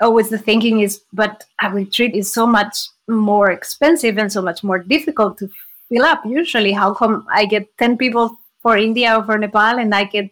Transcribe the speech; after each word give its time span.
always 0.00 0.28
the 0.28 0.38
thinking 0.38 0.80
is, 0.80 1.00
but 1.12 1.44
a 1.62 1.70
retreat 1.70 2.14
is 2.14 2.32
so 2.32 2.46
much 2.46 2.76
more 3.08 3.50
expensive 3.50 4.18
and 4.18 4.32
so 4.32 4.42
much 4.42 4.62
more 4.62 4.78
difficult 4.78 5.38
to 5.38 5.48
fill 5.88 6.04
up. 6.04 6.22
Usually, 6.26 6.72
how 6.72 6.94
come 6.94 7.26
I 7.30 7.46
get 7.46 7.66
10 7.78 7.96
people 7.96 8.36
for 8.62 8.76
India 8.76 9.16
or 9.16 9.24
for 9.24 9.38
Nepal 9.38 9.78
and 9.78 9.94
I 9.94 10.04
get 10.04 10.30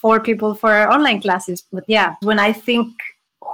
four 0.00 0.20
people 0.20 0.54
for 0.54 0.90
online 0.90 1.20
classes? 1.20 1.64
But 1.72 1.84
yeah, 1.86 2.16
when 2.22 2.38
I 2.38 2.52
think 2.52 2.92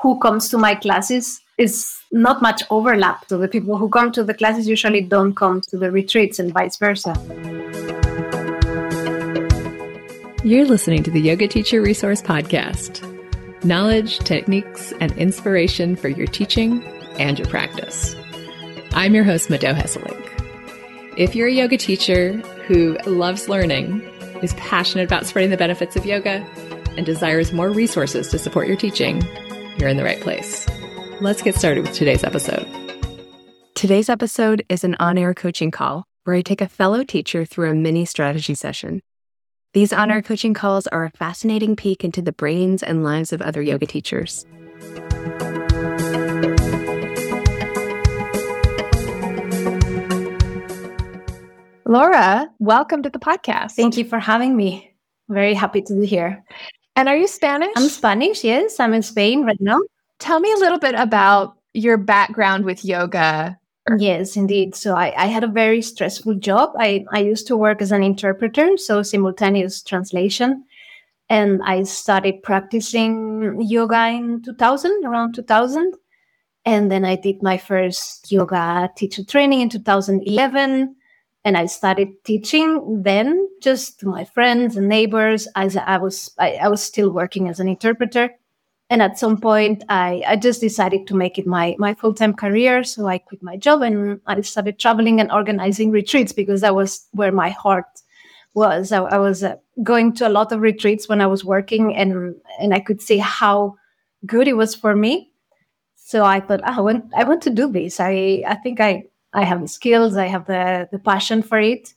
who 0.03 0.19
comes 0.19 0.49
to 0.49 0.59
my 0.59 0.75
classes, 0.75 1.41
is 1.59 1.95
not 2.11 2.43
much 2.43 2.63
overlap. 2.71 3.25
So 3.29 3.39
the 3.39 3.47
people 3.47 3.77
who 3.77 3.89
come 3.89 4.11
to 4.13 4.25
the 4.25 4.35
classes 4.35 4.67
usually 4.67 5.03
don't 5.03 5.35
come 5.35 5.61
to 5.69 5.77
the 5.77 5.91
retreats 5.91 6.39
and 6.39 6.53
vice 6.53 6.77
versa. 6.79 7.15
You're 10.43 10.65
listening 10.65 11.03
to 11.05 11.11
the 11.11 11.21
Yoga 11.21 11.47
Teacher 11.47 11.81
Resource 11.81 12.21
Podcast 12.21 13.12
knowledge, 13.65 14.19
techniques, 14.21 14.93
and 15.01 15.13
inspiration 15.19 15.97
for 15.97 16.09
your 16.09 16.27
teaching 16.27 16.83
and 17.19 17.39
your 17.39 17.49
practice. 17.49 18.17
I'm 18.93 19.15
your 19.15 19.25
host, 19.25 19.51
Mado 19.51 19.73
Hesselink. 19.73 20.29
If 21.17 21.35
you're 21.35 21.49
a 21.49 21.53
yoga 21.53 21.77
teacher 21.77 22.35
who 22.67 22.97
loves 23.07 23.49
learning, 23.49 24.01
is 24.43 24.55
passionate 24.55 25.05
about 25.05 25.27
spreading 25.27 25.51
the 25.51 25.57
benefits 25.57 25.97
of 25.97 26.05
yoga, 26.05 26.45
and 26.97 27.07
desires 27.07 27.53
more 27.53 27.71
resources 27.71 28.29
to 28.29 28.39
support 28.39 28.69
your 28.69 28.77
teaching, 28.77 29.23
you're 29.79 29.89
in 29.89 29.97
the 29.97 30.05
right 30.05 30.21
place. 30.21 30.67
Let's 31.21 31.43
get 31.43 31.55
started 31.55 31.83
with 31.83 31.95
today's 31.95 32.25
episode. 32.25 32.67
Today's 33.75 34.09
episode 34.09 34.65
is 34.69 34.85
an 34.85 34.97
on 35.01 35.19
air 35.19 35.35
coaching 35.35 35.71
call 35.71 36.05
where 36.25 36.37
I 36.37 36.43
take 36.43 36.61
a 36.61 36.69
fellow 36.69 37.03
teacher 37.05 37.45
through 37.45 37.71
a 37.71 37.75
mini 37.75 38.05
strategy 38.05 38.55
session. 38.55 39.03
These 39.75 39.95
on 39.95 40.11
air 40.11 40.21
coaching 40.21 40.53
calls 40.53 40.87
are 40.89 41.07
a 41.07 41.11
fascinating 41.11 41.77
peek 41.77 42.05
into 42.05 42.21
the 42.21 42.33
brains 42.33 42.83
and 42.83 43.03
lives 43.03 43.33
of 43.33 43.41
other 43.41 43.63
yoga 43.63 43.87
teachers. 43.87 44.45
Laura, 51.87 52.51
welcome 52.59 53.03
to 53.03 53.09
the 53.09 53.19
podcast. 53.19 53.73
Thank 53.73 53.97
you 53.97 54.05
for 54.05 54.19
having 54.19 54.59
me. 54.59 54.93
Very 55.31 55.55
happy 55.55 55.81
to 55.81 55.95
be 55.99 56.05
here. 56.05 56.45
And 56.95 57.09
are 57.09 57.17
you 57.17 57.27
Spanish? 57.27 57.73
I'm 57.75 57.89
Spanish, 57.89 58.45
yes. 58.45 58.79
I'm 58.79 58.93
in 58.93 59.03
Spain 59.03 59.47
right 59.47 59.59
now. 59.59 59.81
Tell 60.19 60.39
me 60.39 60.53
a 60.53 60.57
little 60.57 60.79
bit 60.79 60.97
about 60.97 61.57
your 61.73 61.97
background 61.97 62.67
with 62.67 62.85
yoga. 62.85 63.59
Yes, 63.99 64.37
indeed. 64.37 64.77
So 64.77 64.95
I, 64.95 65.13
I 65.17 65.27
had 65.27 65.43
a 65.43 65.49
very 65.49 65.83
stressful 65.83 66.37
job. 66.37 66.71
I, 66.79 67.05
I 67.13 67.19
used 67.21 67.49
to 67.49 67.57
work 67.57 67.83
as 67.83 67.91
an 67.91 68.03
interpreter, 68.03 68.77
so 68.77 69.03
simultaneous 69.03 69.83
translation. 69.83 70.65
And 71.29 71.63
I 71.65 71.85
started 71.85 72.43
practicing 72.43 73.61
yoga 73.63 74.09
in 74.09 74.43
2000, 74.43 75.05
around 75.05 75.35
2000. 75.35 75.95
And 76.65 76.93
then 76.93 77.05
I 77.05 77.17
did 77.17 77.43
my 77.43 77.59
first 77.59 78.31
yoga 78.31 78.91
teacher 78.97 79.25
training 79.25 79.63
in 79.63 79.69
2011 79.71 80.97
and 81.45 81.57
I 81.57 81.67
started 81.67 82.09
teaching 82.25 83.03
then 83.03 83.49
just 83.63 84.01
to 84.01 84.09
my 84.09 84.25
friends 84.25 84.77
and 84.77 84.89
neighbors 84.89 85.49
as 85.57 85.77
I 85.77 85.97
was 85.99 86.33
I, 86.39 86.55
I, 86.55 86.69
was 86.69 86.83
still 86.83 87.11
working 87.11 87.49
as 87.49 87.61
an 87.61 87.69
interpreter. 87.69 88.31
And 88.93 89.01
at 89.01 89.19
some 89.19 89.41
point 89.41 89.83
I, 89.89 90.23
I 90.27 90.37
just 90.37 90.61
decided 90.61 91.07
to 91.07 91.15
make 91.15 91.39
it 91.39 91.47
my 91.47 91.75
my 91.79 91.95
full-time 91.95 92.35
career. 92.35 92.85
So 92.85 93.07
I 93.07 93.17
quit 93.17 93.43
my 93.43 93.57
job 93.57 93.81
and 93.81 94.21
I 94.27 94.39
started 94.43 94.79
traveling 94.79 95.19
and 95.19 95.33
organizing 95.33 95.91
retreats 95.91 96.35
because 96.35 96.61
that 96.61 96.75
was 96.75 97.09
where 97.13 97.33
my 97.33 97.49
heart 97.49 97.87
was. 98.53 98.93
I, 98.93 98.99
I 98.99 99.17
was 99.17 99.43
uh, 99.43 99.57
going 99.83 100.13
to 100.17 100.29
a 100.29 100.35
lot 100.39 100.53
of 100.53 100.61
retreats 100.61 101.09
when 101.09 101.23
I 101.23 101.27
was 101.27 101.43
working 101.43 101.97
and 101.97 102.35
and 102.61 102.75
I 102.75 102.81
could 102.81 103.01
see 103.01 103.17
how 103.17 103.77
good 104.27 104.47
it 104.47 104.59
was 104.59 104.75
for 104.75 104.95
me. 104.95 105.33
So 105.97 106.23
I 106.23 106.41
thought, 106.41 106.61
oh, 106.63 106.77
I 106.77 106.81
want 106.83 107.05
I 107.17 107.25
want 107.25 107.43
to 107.45 107.51
do 107.51 107.73
this. 107.73 107.99
I 107.99 108.45
I 108.47 108.57
think 108.57 108.79
I 108.79 109.05
I 109.33 109.45
have 109.45 109.63
the 109.63 109.69
skills, 109.69 110.19
I 110.19 110.27
have 110.27 110.45
the, 110.47 110.87
the 110.93 110.99
passion 110.99 111.41
for 111.41 111.59
it. 111.59 111.95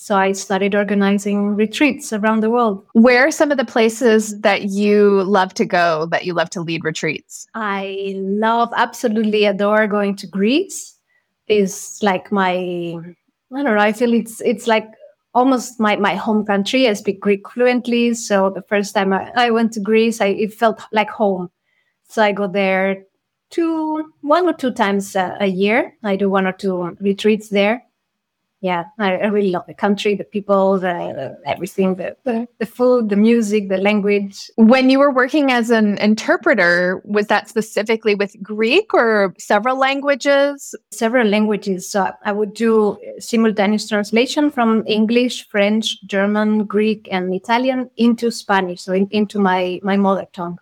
So 0.00 0.14
I 0.14 0.30
started 0.30 0.76
organizing 0.76 1.56
retreats 1.56 2.12
around 2.12 2.40
the 2.40 2.50
world. 2.50 2.86
Where 2.92 3.26
are 3.26 3.32
some 3.32 3.50
of 3.50 3.58
the 3.58 3.64
places 3.64 4.40
that 4.42 4.66
you 4.70 5.24
love 5.24 5.54
to 5.54 5.64
go, 5.64 6.06
that 6.12 6.24
you 6.24 6.34
love 6.34 6.50
to 6.50 6.60
lead 6.60 6.84
retreats? 6.84 7.48
I 7.54 8.14
love, 8.16 8.72
absolutely 8.76 9.44
adore 9.44 9.88
going 9.88 10.14
to 10.16 10.26
Greece. 10.28 10.94
Is 11.48 11.98
like 12.00 12.30
my, 12.30 12.54
I 12.54 12.94
don't 13.50 13.64
know, 13.64 13.78
I 13.78 13.92
feel 13.92 14.14
it's 14.14 14.40
it's 14.42 14.68
like 14.68 14.86
almost 15.34 15.80
my, 15.80 15.96
my 15.96 16.14
home 16.14 16.46
country. 16.46 16.88
I 16.88 16.92
speak 16.92 17.18
Greek 17.18 17.48
fluently. 17.50 18.14
So 18.14 18.50
the 18.50 18.62
first 18.62 18.94
time 18.94 19.12
I, 19.12 19.32
I 19.34 19.50
went 19.50 19.72
to 19.72 19.80
Greece, 19.80 20.20
I, 20.20 20.26
it 20.26 20.54
felt 20.54 20.80
like 20.92 21.10
home. 21.10 21.50
So 22.08 22.22
I 22.22 22.30
go 22.30 22.46
there 22.46 23.02
two, 23.50 24.12
one 24.20 24.46
or 24.46 24.52
two 24.52 24.70
times 24.72 25.16
a, 25.16 25.36
a 25.40 25.46
year. 25.46 25.96
I 26.04 26.14
do 26.14 26.30
one 26.30 26.46
or 26.46 26.52
two 26.52 26.96
retreats 27.00 27.48
there. 27.48 27.82
Yeah, 28.60 28.86
I, 28.98 29.18
I 29.18 29.26
really 29.26 29.52
love 29.52 29.66
the 29.68 29.74
country, 29.74 30.16
the 30.16 30.24
people, 30.24 30.80
the, 30.80 30.88
the 30.88 31.38
everything, 31.48 31.94
the, 31.94 32.16
the, 32.24 32.48
the 32.58 32.66
food, 32.66 33.08
the 33.08 33.14
music, 33.14 33.68
the 33.68 33.78
language. 33.78 34.50
When 34.56 34.90
you 34.90 34.98
were 34.98 35.12
working 35.12 35.52
as 35.52 35.70
an 35.70 35.96
interpreter, 35.98 37.00
was 37.04 37.28
that 37.28 37.48
specifically 37.48 38.16
with 38.16 38.34
Greek 38.42 38.92
or 38.92 39.32
several 39.38 39.78
languages? 39.78 40.74
Several 40.90 41.28
languages. 41.28 41.88
So 41.88 42.10
I 42.24 42.32
would 42.32 42.52
do 42.52 42.94
uh, 42.94 43.20
simultaneous 43.20 43.88
translation 43.88 44.50
from 44.50 44.82
English, 44.88 45.46
French, 45.48 46.02
German, 46.06 46.64
Greek, 46.64 47.06
and 47.12 47.32
Italian 47.32 47.88
into 47.96 48.32
Spanish, 48.32 48.80
so 48.80 48.92
in, 48.92 49.06
into 49.12 49.38
my 49.38 49.78
my 49.84 49.96
mother 49.96 50.26
tongue. 50.32 50.58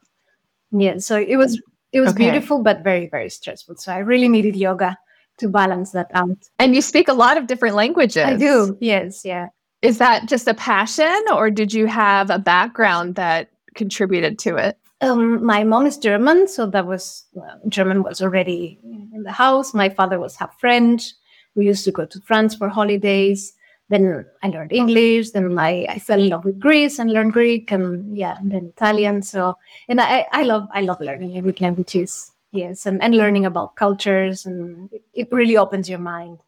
Yeah, 0.71 0.99
so 0.99 1.17
it 1.17 1.37
was 1.37 1.62
it 1.93 2.01
was 2.01 2.11
okay. 2.11 2.31
beautiful, 2.31 2.62
but 2.62 2.85
very, 2.85 3.09
very 3.09 3.31
stressful. 3.31 3.77
So 3.77 3.91
I 3.91 3.99
really 3.99 4.29
needed 4.29 4.55
yoga 4.55 4.99
to 5.39 5.49
balance 5.49 5.93
that 5.93 6.11
out. 6.15 6.39
And 6.59 6.75
you 6.75 6.83
speak 6.83 7.09
a 7.09 7.13
lot 7.13 7.37
of 7.37 7.47
different 7.47 7.77
languages. 7.77 8.25
I 8.25 8.37
do. 8.37 8.77
Yes. 8.81 9.25
Yeah. 9.25 9.49
Is 9.83 9.99
that 9.99 10.27
just 10.27 10.49
a 10.49 10.55
passion 10.55 11.23
or 11.33 11.51
did 11.51 11.73
you 11.73 11.87
have 11.87 12.31
a 12.31 12.39
background 12.39 13.15
that 13.17 13.51
contributed 13.75 14.39
to 14.41 14.57
it? 14.57 14.79
Um, 15.03 15.45
my 15.45 15.63
mom 15.63 15.85
is 15.85 15.99
German, 15.99 16.49
so 16.49 16.65
that 16.67 16.87
was 16.87 17.25
well, 17.35 17.61
German 17.69 18.03
was 18.03 18.23
already 18.23 18.79
in 18.83 19.23
the 19.25 19.33
house. 19.33 19.75
My 19.75 19.91
father 19.91 20.19
was 20.19 20.37
half 20.37 20.59
French. 20.59 21.13
We 21.55 21.67
used 21.67 21.85
to 21.85 21.93
go 21.93 22.07
to 22.07 22.21
France 22.23 22.55
for 22.55 22.71
holidays 22.71 23.53
then 23.89 24.27
I 24.43 24.49
learned 24.49 24.73
English. 24.73 25.31
Then 25.31 25.59
I, 25.59 25.87
I 25.89 25.99
fell 25.99 26.21
in 26.21 26.29
love 26.29 26.45
with 26.45 26.59
Greece 26.59 26.99
and 26.99 27.13
learned 27.13 27.33
Greek 27.33 27.71
and 27.71 28.17
yeah, 28.17 28.37
and 28.39 28.51
then 28.51 28.73
Italian. 28.77 29.23
So 29.23 29.57
and 29.89 30.01
I, 30.01 30.27
I 30.33 30.43
love 30.43 30.69
I 30.73 30.81
love 30.81 31.01
learning 31.01 31.37
every 31.37 31.55
languages. 31.61 32.33
Yes, 32.56 32.87
and, 32.87 33.03
and 33.03 33.15
learning 33.15 33.44
about 33.44 33.77
cultures 33.77 34.47
and 34.47 34.91
it, 34.93 35.03
it 35.15 35.28
really 35.31 35.56
opens 35.56 35.89
your 35.89 35.99
mind. 35.99 36.39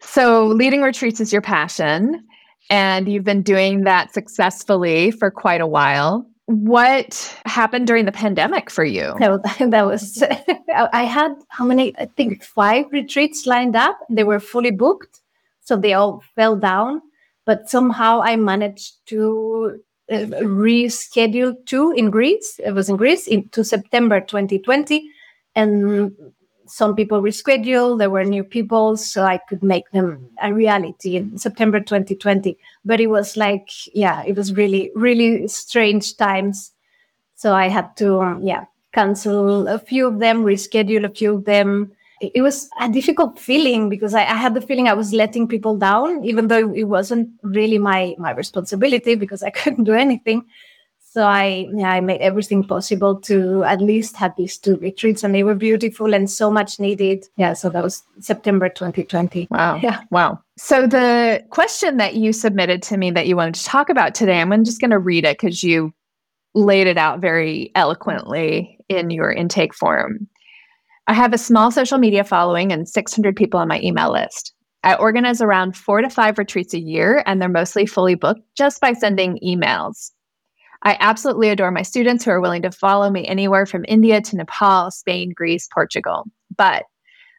So 0.00 0.46
leading 0.46 0.82
retreats 0.82 1.20
is 1.20 1.32
your 1.32 1.42
passion, 1.42 2.26
and 2.70 3.08
you've 3.08 3.24
been 3.24 3.42
doing 3.42 3.84
that 3.84 4.12
successfully 4.12 5.10
for 5.10 5.30
quite 5.30 5.60
a 5.60 5.66
while. 5.66 6.26
What 6.46 7.40
happened 7.46 7.86
during 7.86 8.04
the 8.04 8.12
pandemic 8.12 8.68
for 8.68 8.84
you? 8.84 9.14
That, 9.20 9.42
that 9.70 9.86
was 9.86 10.22
I 10.92 11.04
had 11.04 11.32
how 11.48 11.64
many? 11.64 11.96
I 11.98 12.06
think 12.06 12.42
five 12.42 12.86
retreats 12.90 13.46
lined 13.46 13.76
up. 13.76 13.98
They 14.10 14.24
were 14.24 14.40
fully 14.40 14.72
booked 14.72 15.22
so 15.62 15.76
they 15.76 15.94
all 15.94 16.22
fell 16.34 16.56
down. 16.56 17.00
But 17.44 17.68
somehow 17.68 18.20
I 18.22 18.36
managed 18.36 19.06
to 19.06 19.80
uh, 20.10 20.26
reschedule 20.42 21.54
two 21.66 21.92
in 21.92 22.10
Greece. 22.10 22.60
It 22.64 22.72
was 22.72 22.88
in 22.88 22.96
Greece 22.96 23.26
into 23.26 23.64
September 23.64 24.20
2020. 24.20 25.08
And 25.54 26.12
some 26.66 26.94
people 26.96 27.20
rescheduled. 27.20 27.98
There 27.98 28.10
were 28.10 28.24
new 28.24 28.44
people, 28.44 28.96
so 28.96 29.24
I 29.24 29.38
could 29.38 29.62
make 29.62 29.90
them 29.90 30.30
a 30.42 30.52
reality 30.52 31.16
in 31.16 31.38
September 31.38 31.80
2020. 31.80 32.56
But 32.84 33.00
it 33.00 33.08
was 33.08 33.36
like, 33.36 33.68
yeah, 33.94 34.22
it 34.24 34.36
was 34.36 34.54
really, 34.54 34.90
really 34.94 35.48
strange 35.48 36.16
times. 36.16 36.72
So 37.34 37.54
I 37.54 37.68
had 37.68 37.96
to, 37.96 38.20
um, 38.20 38.42
yeah, 38.42 38.64
cancel 38.92 39.68
a 39.68 39.78
few 39.78 40.06
of 40.06 40.20
them, 40.20 40.44
reschedule 40.44 41.04
a 41.04 41.14
few 41.14 41.34
of 41.34 41.44
them 41.44 41.92
it 42.22 42.42
was 42.42 42.70
a 42.80 42.88
difficult 42.88 43.38
feeling 43.38 43.88
because 43.88 44.14
I, 44.14 44.22
I, 44.22 44.36
had 44.36 44.54
the 44.54 44.60
feeling 44.60 44.86
I 44.86 44.94
was 44.94 45.12
letting 45.12 45.48
people 45.48 45.76
down, 45.76 46.24
even 46.24 46.46
though 46.46 46.72
it 46.72 46.84
wasn't 46.84 47.30
really 47.42 47.78
my 47.78 48.14
my 48.16 48.30
responsibility 48.30 49.16
because 49.16 49.42
I 49.42 49.50
couldn't 49.50 49.84
do 49.84 49.94
anything. 49.94 50.44
So 51.12 51.24
I 51.24 51.68
yeah, 51.74 51.90
I 51.90 52.00
made 52.00 52.22
everything 52.22 52.64
possible 52.64 53.20
to 53.20 53.64
at 53.64 53.82
least 53.82 54.16
have 54.16 54.34
these 54.38 54.56
two 54.56 54.76
retreats, 54.76 55.22
and 55.22 55.34
they 55.34 55.42
were 55.42 55.54
beautiful 55.54 56.14
and 56.14 56.30
so 56.30 56.50
much 56.50 56.80
needed. 56.80 57.26
Yeah, 57.36 57.52
so 57.52 57.68
that 57.68 57.84
was 57.84 58.02
September 58.20 58.70
2020. 58.70 59.48
Wow. 59.50 59.78
Yeah. 59.82 60.00
Wow. 60.10 60.40
So 60.56 60.86
the 60.86 61.44
question 61.50 61.98
that 61.98 62.14
you 62.14 62.32
submitted 62.32 62.82
to 62.84 62.96
me 62.96 63.10
that 63.10 63.26
you 63.26 63.36
wanted 63.36 63.56
to 63.56 63.64
talk 63.64 63.90
about 63.90 64.14
today, 64.14 64.40
I'm 64.40 64.64
just 64.64 64.80
going 64.80 64.90
to 64.90 64.98
read 64.98 65.26
it 65.26 65.38
because 65.38 65.62
you 65.62 65.92
laid 66.54 66.86
it 66.86 66.96
out 66.96 67.20
very 67.20 67.70
eloquently 67.74 68.78
in 68.88 69.10
your 69.10 69.30
intake 69.30 69.74
form. 69.74 70.26
I 71.08 71.12
have 71.12 71.34
a 71.34 71.38
small 71.38 71.70
social 71.70 71.98
media 71.98 72.24
following 72.24 72.72
and 72.72 72.88
600 72.88 73.36
people 73.36 73.60
on 73.60 73.68
my 73.68 73.82
email 73.82 74.12
list. 74.12 74.54
I 74.82 74.94
organize 74.94 75.42
around 75.42 75.76
four 75.76 76.00
to 76.00 76.08
five 76.08 76.38
retreats 76.38 76.72
a 76.72 76.80
year, 76.80 77.22
and 77.26 77.40
they're 77.40 77.50
mostly 77.50 77.84
fully 77.84 78.14
booked 78.14 78.40
just 78.56 78.80
by 78.80 78.94
sending 78.94 79.38
emails. 79.44 80.10
I 80.82 80.96
absolutely 81.00 81.48
adore 81.48 81.70
my 81.70 81.82
students 81.82 82.24
who 82.24 82.30
are 82.32 82.40
willing 82.40 82.62
to 82.62 82.72
follow 82.72 83.08
me 83.10 83.26
anywhere 83.26 83.66
from 83.66 83.84
India 83.86 84.20
to 84.20 84.36
Nepal, 84.36 84.90
Spain, 84.90 85.32
Greece, 85.34 85.68
Portugal. 85.72 86.24
But 86.56 86.84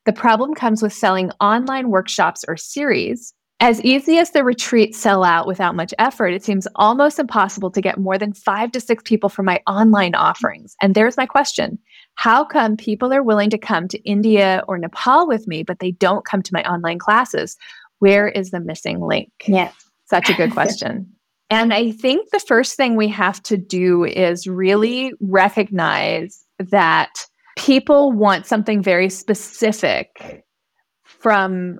the 0.05 0.13
problem 0.13 0.53
comes 0.53 0.81
with 0.81 0.93
selling 0.93 1.31
online 1.39 1.89
workshops 1.89 2.43
or 2.47 2.57
series. 2.57 3.33
As 3.59 3.81
easy 3.81 4.17
as 4.17 4.31
the 4.31 4.43
retreats 4.43 4.97
sell 4.97 5.23
out 5.23 5.47
without 5.47 5.75
much 5.75 5.93
effort, 5.97 6.33
it 6.33 6.43
seems 6.43 6.67
almost 6.75 7.19
impossible 7.19 7.71
to 7.71 7.81
get 7.81 7.97
more 7.97 8.17
than 8.17 8.33
five 8.33 8.71
to 8.73 8.81
six 8.81 9.03
people 9.05 9.29
for 9.29 9.43
my 9.43 9.61
online 9.67 10.15
offerings. 10.15 10.75
And 10.81 10.95
there's 10.95 11.15
my 11.15 11.25
question 11.25 11.79
How 12.15 12.43
come 12.43 12.75
people 12.75 13.13
are 13.13 13.23
willing 13.23 13.49
to 13.51 13.57
come 13.57 13.87
to 13.89 14.03
India 14.03 14.63
or 14.67 14.77
Nepal 14.77 15.27
with 15.27 15.47
me, 15.47 15.63
but 15.63 15.79
they 15.79 15.91
don't 15.91 16.25
come 16.25 16.41
to 16.41 16.53
my 16.53 16.63
online 16.63 16.99
classes? 16.99 17.55
Where 17.99 18.27
is 18.27 18.51
the 18.51 18.59
missing 18.59 18.99
link? 18.99 19.31
Yeah. 19.47 19.71
Such 20.05 20.29
a 20.29 20.33
good 20.33 20.51
question. 20.53 21.13
And 21.53 21.71
I 21.71 21.91
think 21.91 22.31
the 22.31 22.39
first 22.39 22.75
thing 22.75 22.95
we 22.95 23.07
have 23.09 23.41
to 23.43 23.57
do 23.57 24.05
is 24.05 24.47
really 24.47 25.13
recognize 25.21 26.43
that 26.57 27.27
people 27.55 28.11
want 28.11 28.47
something 28.47 28.81
very 28.81 29.07
specific 29.07 30.43
from 31.03 31.77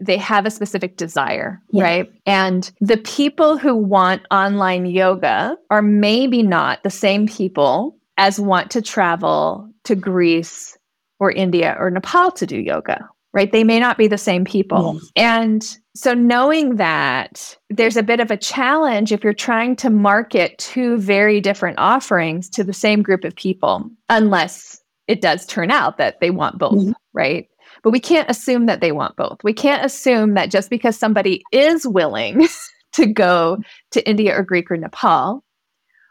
they 0.00 0.16
have 0.16 0.46
a 0.46 0.52
specific 0.52 0.96
desire, 0.96 1.60
yeah. 1.72 1.82
right? 1.82 2.12
And 2.24 2.70
the 2.80 2.98
people 2.98 3.58
who 3.58 3.74
want 3.74 4.22
online 4.30 4.86
yoga 4.86 5.56
are 5.68 5.82
maybe 5.82 6.44
not 6.44 6.84
the 6.84 6.90
same 6.90 7.26
people 7.26 7.98
as 8.16 8.38
want 8.38 8.70
to 8.70 8.82
travel 8.82 9.68
to 9.82 9.96
Greece 9.96 10.78
or 11.18 11.32
India 11.32 11.76
or 11.76 11.90
Nepal 11.90 12.30
to 12.30 12.46
do 12.46 12.56
yoga, 12.56 13.08
right? 13.38 13.52
They 13.52 13.62
may 13.62 13.78
not 13.78 13.96
be 13.96 14.08
the 14.08 14.18
same 14.18 14.44
people. 14.44 14.94
Yes. 14.94 15.12
And 15.14 15.78
so 15.94 16.12
knowing 16.12 16.74
that 16.74 17.56
there's 17.70 17.96
a 17.96 18.02
bit 18.02 18.18
of 18.18 18.32
a 18.32 18.36
challenge 18.36 19.12
if 19.12 19.22
you're 19.22 19.32
trying 19.32 19.76
to 19.76 19.90
market 19.90 20.58
two 20.58 20.98
very 20.98 21.40
different 21.40 21.78
offerings 21.78 22.50
to 22.50 22.64
the 22.64 22.72
same 22.72 23.00
group 23.00 23.22
of 23.22 23.36
people, 23.36 23.88
unless 24.08 24.80
it 25.06 25.20
does 25.20 25.46
turn 25.46 25.70
out 25.70 25.98
that 25.98 26.18
they 26.18 26.30
want 26.30 26.58
both, 26.58 26.78
mm-hmm. 26.78 26.92
right? 27.12 27.48
But 27.84 27.92
we 27.92 28.00
can't 28.00 28.28
assume 28.28 28.66
that 28.66 28.80
they 28.80 28.90
want 28.90 29.14
both. 29.14 29.38
We 29.44 29.52
can't 29.52 29.84
assume 29.84 30.34
that 30.34 30.50
just 30.50 30.68
because 30.68 30.98
somebody 30.98 31.44
is 31.52 31.86
willing 31.86 32.48
to 32.94 33.06
go 33.06 33.58
to 33.92 34.08
India 34.08 34.36
or 34.36 34.42
Greek 34.42 34.68
or 34.68 34.76
Nepal, 34.76 35.44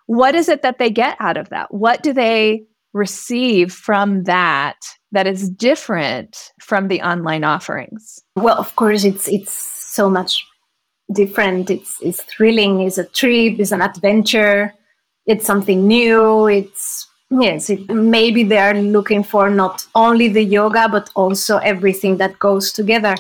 what 0.06 0.34
is 0.34 0.48
it 0.48 0.62
that 0.62 0.80
they 0.80 0.90
get 0.90 1.18
out 1.20 1.36
of 1.36 1.50
that? 1.50 1.74
What 1.74 2.04
do 2.04 2.14
they 2.14 2.64
receive 2.98 3.72
from 3.72 4.24
that 4.24 4.78
that 5.12 5.28
is 5.28 5.50
different 5.50 6.52
from 6.60 6.88
the 6.88 7.02
online 7.02 7.44
offerings? 7.44 8.20
Well, 8.36 8.58
of 8.58 8.76
course, 8.76 9.04
it's 9.04 9.28
it's 9.28 9.54
so 9.54 10.10
much 10.10 10.46
different. 11.14 11.70
It's 11.70 11.98
it's 12.02 12.24
thrilling. 12.24 12.82
It's 12.82 12.98
a 12.98 13.06
trip. 13.06 13.60
It's 13.60 13.72
an 13.72 13.82
adventure. 13.82 14.74
It's 15.26 15.46
something 15.46 15.88
new. 15.88 16.48
It's 16.48 17.08
Yes, 17.30 17.70
it, 17.70 17.90
maybe 17.90 18.44
they 18.44 18.58
are 18.58 18.74
looking 18.74 19.22
for 19.22 19.50
not 19.50 19.86
only 19.96 20.30
the 20.30 20.44
yoga 20.44 20.88
but 20.90 21.10
also 21.14 21.58
everything 21.58 22.18
that 22.18 22.40
goes 22.40 22.72
together 22.72 23.16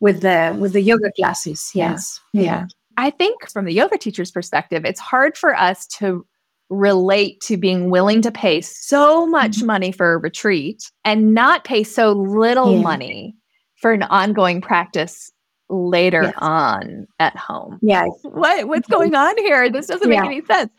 with 0.00 0.22
the 0.22 0.56
with 0.58 0.72
the 0.72 0.80
yoga 0.80 1.12
classes. 1.12 1.70
Yes. 1.74 2.20
Yeah. 2.32 2.42
yeah. 2.42 2.66
I 2.96 3.10
think 3.10 3.48
from 3.50 3.66
the 3.66 3.72
yoga 3.72 3.98
teacher's 3.98 4.30
perspective, 4.30 4.84
it's 4.84 5.00
hard 5.00 5.36
for 5.36 5.54
us 5.54 5.86
to 5.98 6.26
relate 6.70 7.40
to 7.40 7.56
being 7.56 7.90
willing 7.90 8.22
to 8.22 8.30
pay 8.30 8.60
so 8.60 9.26
much 9.26 9.58
mm-hmm. 9.58 9.66
money 9.66 9.92
for 9.92 10.14
a 10.14 10.18
retreat 10.18 10.90
and 11.04 11.34
not 11.34 11.64
pay 11.64 11.82
so 11.82 12.12
little 12.12 12.76
yeah. 12.76 12.82
money 12.82 13.36
for 13.76 13.92
an 13.92 14.04
ongoing 14.04 14.60
practice 14.60 15.32
later 15.68 16.22
yes. 16.24 16.34
on 16.38 17.06
at 17.18 17.36
home. 17.36 17.78
Yeah. 17.82 18.06
What 18.22 18.68
what's 18.68 18.88
going 18.88 19.14
on 19.14 19.36
here? 19.38 19.70
This 19.70 19.86
doesn't 19.86 20.08
make 20.08 20.20
any 20.20 20.44
sense. 20.44 20.72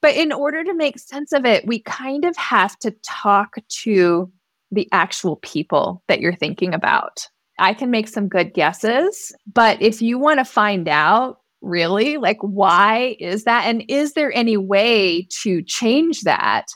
But 0.00 0.16
in 0.16 0.32
order 0.32 0.62
to 0.64 0.74
make 0.74 0.98
sense 0.98 1.32
of 1.32 1.46
it, 1.46 1.66
we 1.66 1.80
kind 1.80 2.24
of 2.24 2.36
have 2.36 2.78
to 2.80 2.90
talk 3.02 3.56
to 3.82 4.30
the 4.70 4.88
actual 4.92 5.36
people 5.36 6.02
that 6.08 6.20
you're 6.20 6.34
thinking 6.34 6.74
about. 6.74 7.26
I 7.58 7.72
can 7.72 7.90
make 7.90 8.08
some 8.08 8.28
good 8.28 8.52
guesses, 8.52 9.32
but 9.52 9.80
if 9.80 10.02
you 10.02 10.18
want 10.18 10.40
to 10.40 10.44
find 10.44 10.88
out 10.88 11.38
really, 11.64 12.16
like, 12.16 12.38
why 12.40 13.16
is 13.18 13.44
that? 13.44 13.64
And 13.66 13.84
is 13.88 14.12
there 14.12 14.32
any 14.32 14.56
way 14.56 15.26
to 15.42 15.62
change 15.62 16.22
that? 16.22 16.66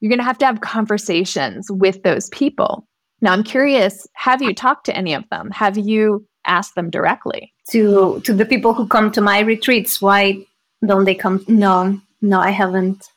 You're 0.00 0.10
going 0.10 0.18
to 0.18 0.24
have 0.24 0.38
to 0.38 0.46
have 0.46 0.60
conversations 0.60 1.70
with 1.70 2.02
those 2.02 2.28
people. 2.30 2.86
Now, 3.20 3.32
I'm 3.32 3.42
curious 3.42 4.06
have 4.14 4.42
you 4.42 4.54
talked 4.54 4.86
to 4.86 4.96
any 4.96 5.14
of 5.14 5.24
them? 5.30 5.50
Have 5.50 5.76
you 5.76 6.26
asked 6.44 6.74
them 6.74 6.90
directly? 6.90 7.52
To, 7.70 8.20
to 8.20 8.32
the 8.32 8.46
people 8.46 8.74
who 8.74 8.86
come 8.86 9.10
to 9.12 9.20
my 9.20 9.40
retreats, 9.40 10.00
why 10.00 10.46
don't 10.86 11.04
they 11.04 11.14
come? 11.14 11.44
No, 11.48 12.00
no, 12.22 12.40
I 12.40 12.50
haven't. 12.50 13.08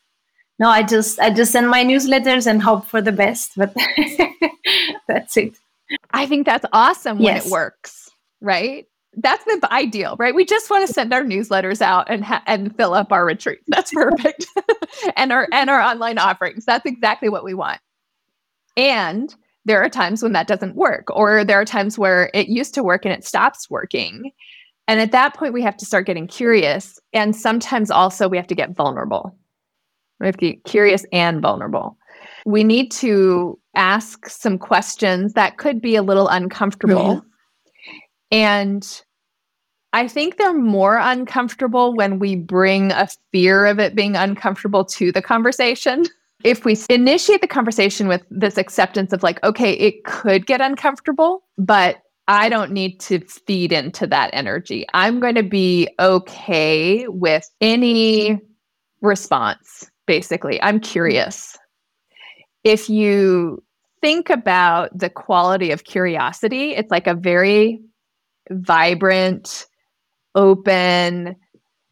No, 0.60 0.70
I 0.70 0.84
just 0.84 1.20
I 1.20 1.32
just 1.32 1.52
send 1.52 1.70
my 1.70 1.84
newsletters 1.84 2.46
and 2.46 2.62
hope 2.62 2.86
for 2.86 3.02
the 3.02 3.12
best, 3.12 3.54
but 3.58 3.76
that's 5.08 5.36
it. 5.36 5.56
I 6.12 6.28
think 6.28 6.46
that's 6.46 6.66
awesome 6.72 7.18
when 7.18 7.36
yes. 7.36 7.48
it 7.48 7.52
works, 7.52 8.12
right? 8.42 8.86
That's 9.16 9.44
the 9.44 9.68
ideal, 9.72 10.16
right? 10.18 10.34
We 10.34 10.46
just 10.46 10.70
want 10.70 10.88
to 10.88 10.94
send 10.94 11.14
our 11.14 11.24
newsletters 11.24 11.82
out 11.82 12.10
and 12.10 12.24
ha- 12.24 12.44
and 12.48 12.76
fill 12.78 12.94
up 12.94 13.12
our 13.12 13.26
retreats. 13.26 13.64
That's 13.68 13.92
perfect. 13.94 14.46
and 15.16 15.32
our 15.32 15.48
and 15.52 15.70
our 15.70 15.82
online 15.82 16.18
offerings. 16.18 16.66
That's 16.66 16.86
exactly 16.86 17.30
what 17.30 17.44
we 17.44 17.54
want. 17.54 17.80
And 18.78 19.36
there 19.66 19.84
are 19.84 19.90
times 19.90 20.24
when 20.24 20.32
that 20.32 20.48
doesn't 20.48 20.76
work 20.76 21.06
or 21.12 21.44
there 21.44 21.60
are 21.60 21.66
times 21.66 22.00
where 22.00 22.32
it 22.34 22.48
used 22.48 22.74
to 22.76 22.84
work 22.84 23.06
and 23.06 23.14
it 23.14 23.26
stops 23.26 23.70
working 23.70 24.32
and 24.92 25.00
at 25.00 25.12
that 25.12 25.34
point, 25.36 25.54
we 25.54 25.62
have 25.62 25.78
to 25.78 25.86
start 25.86 26.06
getting 26.06 26.28
curious. 26.28 27.00
And 27.14 27.34
sometimes 27.34 27.92
also 27.92 28.28
we 28.28 28.36
have 28.36 28.48
to 28.48 28.56
get 28.56 28.76
vulnerable. 28.76 29.34
We 30.20 30.26
have 30.26 30.36
to 30.38 30.52
get 30.52 30.66
curious 30.66 31.06
and 31.14 31.42
vulnerable. 31.42 31.98
We 32.46 32.66
need 32.66 32.92
to 32.94 33.58
ask 33.74 34.28
some 34.28 34.58
questions 34.58 35.32
that 35.34 35.58
could 35.58 35.82
be 35.82 35.96
a 35.96 36.02
little 36.02 36.28
uncomfortable. 36.28 37.24
And 38.32 39.04
I 39.94 40.08
think 40.08 40.38
they're 40.38 40.54
more 40.54 40.98
uncomfortable 40.98 41.94
when 41.94 42.18
we 42.18 42.36
bring 42.36 42.92
a 42.92 43.08
fear 43.32 43.66
of 43.66 43.80
it 43.80 43.94
being 43.94 44.16
uncomfortable 44.16 44.86
to 44.86 45.12
the 45.12 45.22
conversation. 45.22 46.06
If 46.44 46.66
we 46.66 46.76
initiate 46.90 47.42
the 47.42 47.48
conversation 47.48 48.08
with 48.08 48.24
this 48.32 48.58
acceptance 48.58 49.14
of, 49.14 49.22
like, 49.22 49.44
okay, 49.44 49.74
it 49.74 50.06
could 50.06 50.48
get 50.48 50.60
uncomfortable, 50.60 51.44
but 51.60 51.98
I 52.28 52.50
don't 52.50 52.72
need 52.72 53.00
to 53.02 53.20
feed 53.20 53.72
into 53.72 54.08
that 54.08 54.32
energy. 54.34 54.88
I'm 54.96 55.20
going 55.20 55.36
to 55.36 55.44
be 55.44 55.88
okay 56.00 57.06
with 57.08 57.48
any 57.62 58.40
response, 59.02 59.92
basically. 60.08 60.60
I'm 60.64 60.80
curious. 60.80 61.60
If 62.64 62.90
you 62.90 63.64
think 64.02 64.32
about 64.32 64.98
the 64.98 65.12
quality 65.12 65.70
of 65.70 65.84
curiosity, 65.84 66.72
it's 66.72 66.90
like 66.90 67.06
a 67.06 67.14
very 67.14 67.80
vibrant, 68.50 69.68
open, 70.36 71.36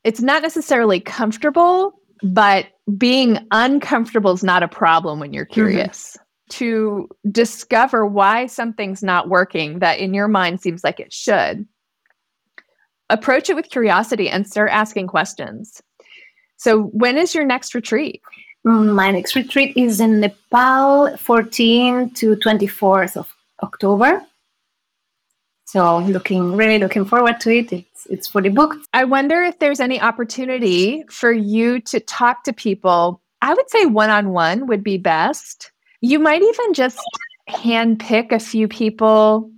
it's 0.03 0.21
not 0.21 0.41
necessarily 0.41 0.99
comfortable, 0.99 1.99
but 2.23 2.67
being 2.97 3.37
uncomfortable 3.51 4.31
is 4.31 4.43
not 4.43 4.63
a 4.63 4.67
problem 4.67 5.19
when 5.19 5.33
you're 5.33 5.45
mm-hmm. 5.45 5.53
curious. 5.53 6.11
Mm-hmm 6.11 6.23
to 6.49 7.07
discover 7.31 8.05
why 8.05 8.47
something's 8.47 9.03
not 9.03 9.29
working 9.29 9.79
that 9.79 9.99
in 9.99 10.13
your 10.13 10.27
mind 10.27 10.59
seems 10.59 10.83
like 10.83 10.99
it 10.99 11.13
should, 11.13 11.65
approach 13.09 13.49
it 13.49 13.55
with 13.55 13.69
curiosity 13.69 14.29
and 14.29 14.47
start 14.47 14.69
asking 14.71 15.07
questions. 15.07 15.81
So, 16.57 16.83
when 16.85 17.17
is 17.17 17.33
your 17.33 17.45
next 17.45 17.73
retreat? 17.73 18.21
Mm, 18.67 18.93
my 18.93 19.11
next 19.11 19.35
retreat 19.35 19.77
is 19.77 19.99
in 19.99 20.19
Nepal, 20.19 21.15
14 21.17 22.13
to 22.15 22.35
24th 22.35 23.15
of 23.15 23.33
October. 23.63 24.21
So, 25.71 25.99
looking 25.99 26.55
really 26.55 26.79
looking 26.79 27.05
forward 27.05 27.39
to 27.41 27.51
it. 27.51 27.71
It's 27.71 28.05
it's 28.07 28.27
fully 28.27 28.49
booked. 28.49 28.87
I 28.93 29.03
wonder 29.03 29.41
if 29.43 29.59
there's 29.59 29.79
any 29.79 30.01
opportunity 30.01 31.03
for 31.09 31.31
you 31.31 31.79
to 31.81 31.99
talk 31.99 32.43
to 32.45 32.53
people. 32.53 33.21
I 33.41 33.53
would 33.53 33.69
say 33.69 33.85
one 33.85 34.09
on 34.09 34.29
one 34.31 34.67
would 34.67 34.83
be 34.83 34.97
best 34.97 35.71
you 36.01 36.19
might 36.19 36.41
even 36.41 36.73
just 36.73 36.99
hand 37.47 37.99
pick 37.99 38.31
a 38.31 38.39
few 38.39 38.67
people 38.67 39.51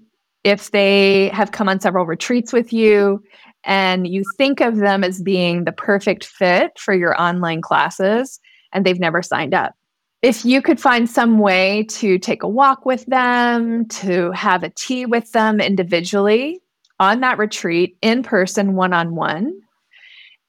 if 0.44 0.72
they 0.72 1.30
have 1.30 1.52
come 1.52 1.70
on 1.70 1.80
several 1.80 2.06
retreats 2.06 2.52
with 2.52 2.74
you 2.74 3.24
and 3.64 4.08
you 4.08 4.24
think 4.38 4.60
of 4.60 4.78
them 4.78 5.04
as 5.04 5.22
being 5.22 5.66
the 5.66 5.72
perfect 5.72 6.26
fit 6.26 6.72
for 6.80 6.96
your 6.96 7.20
online 7.22 7.62
classes 7.62 8.40
and 8.74 8.86
they've 8.86 9.00
never 9.00 9.22
signed 9.22 9.54
up. 9.54 9.76
If 10.22 10.46
you 10.46 10.62
could 10.62 10.80
find 10.80 11.10
some 11.10 11.40
way 11.40 11.84
to 11.90 12.20
take 12.20 12.44
a 12.44 12.48
walk 12.48 12.86
with 12.86 13.06
them, 13.08 13.88
to 13.88 14.32
have 14.32 14.64
a 14.64 14.70
tea 14.70 15.08
with 15.08 15.32
them 15.32 15.60
individually 15.60 16.62
on 17.00 17.22
that 17.22 17.40
retreat 17.40 17.98
in 18.02 18.22
person, 18.22 18.76
one 18.76 18.94
on 18.94 19.16
one, 19.16 19.60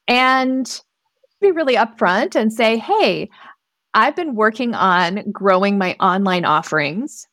and 0.07 0.81
be 1.41 1.51
really 1.51 1.77
upfront 1.77 2.37
and 2.37 2.53
say, 2.53 2.77
hey, 2.77 3.31
I've 3.95 4.15
been 4.15 4.35
working 4.35 4.75
on 4.75 5.31
growing 5.31 5.79
my 5.79 5.97
online 6.01 6.45
offerings. 6.45 7.27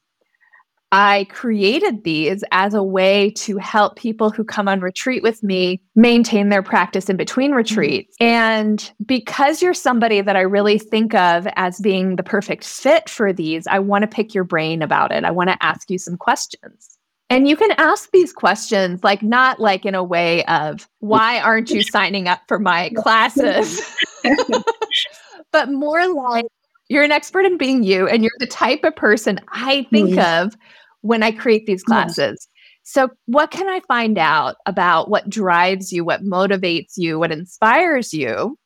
I 0.92 1.28
created 1.30 2.04
these 2.04 2.44
as 2.52 2.74
a 2.74 2.82
way 2.84 3.32
to 3.32 3.58
help 3.58 3.96
people 3.96 4.32
who 4.32 4.44
come 4.44 4.68
on 4.68 4.80
retreat 4.80 5.22
with 5.22 5.44
me 5.44 5.82
maintain 5.96 6.50
their 6.50 6.64
practice 6.64 7.10
in 7.10 7.18
between 7.18 7.52
mm-hmm. 7.52 7.58
retreats. 7.58 8.16
And 8.20 8.92
because 9.06 9.62
you're 9.62 9.74
somebody 9.74 10.22
that 10.22 10.36
I 10.36 10.42
really 10.42 10.80
think 10.80 11.14
of 11.14 11.48
as 11.56 11.80
being 11.80 12.16
the 12.16 12.24
perfect 12.24 12.64
fit 12.64 13.10
for 13.10 13.32
these, 13.32 13.68
I 13.68 13.80
want 13.80 14.02
to 14.02 14.08
pick 14.08 14.34
your 14.34 14.44
brain 14.44 14.82
about 14.82 15.12
it. 15.12 15.24
I 15.24 15.32
want 15.32 15.50
to 15.50 15.64
ask 15.64 15.92
you 15.92 16.00
some 16.00 16.18
questions. 16.18 16.98
And 17.32 17.48
you 17.48 17.56
can 17.56 17.72
ask 17.78 18.10
these 18.12 18.34
questions, 18.34 19.04
like 19.04 19.22
not 19.22 19.60
like 19.60 19.86
in 19.86 19.94
a 19.94 20.04
way 20.04 20.44
of, 20.46 20.90
why 20.98 21.40
aren't 21.40 21.70
you 21.70 21.84
signing 21.84 22.28
up 22.28 22.42
for 22.48 22.58
my 22.58 22.90
classes? 22.96 23.80
but 25.52 25.70
more 25.70 26.08
like, 26.08 26.46
you're 26.90 27.04
an 27.04 27.12
expert 27.12 27.46
in 27.46 27.58
being 27.58 27.84
you, 27.84 28.08
and 28.08 28.24
you're 28.24 28.32
the 28.40 28.48
type 28.48 28.84
of 28.84 28.96
person 28.96 29.40
I 29.50 29.88
think 29.92 30.12
mm-hmm. 30.12 30.48
of 30.48 30.56
when 31.02 31.24
I 31.24 31.32
create 31.32 31.66
these 31.66 31.84
classes. 31.84 32.48
So, 32.84 33.10
what 33.28 33.52
can 33.52 33.70
I 33.70 33.80
find 33.88 34.18
out 34.18 34.56
about 34.66 35.10
what 35.10 35.30
drives 35.30 35.94
you, 35.94 36.04
what 36.04 36.24
motivates 36.24 36.94
you, 36.98 37.20
what 37.20 37.32
inspires 37.32 38.14
you? 38.14 38.58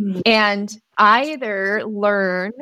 Mm-hmm. 0.00 0.20
And 0.26 0.76
either 0.98 1.84
learn 1.84 2.52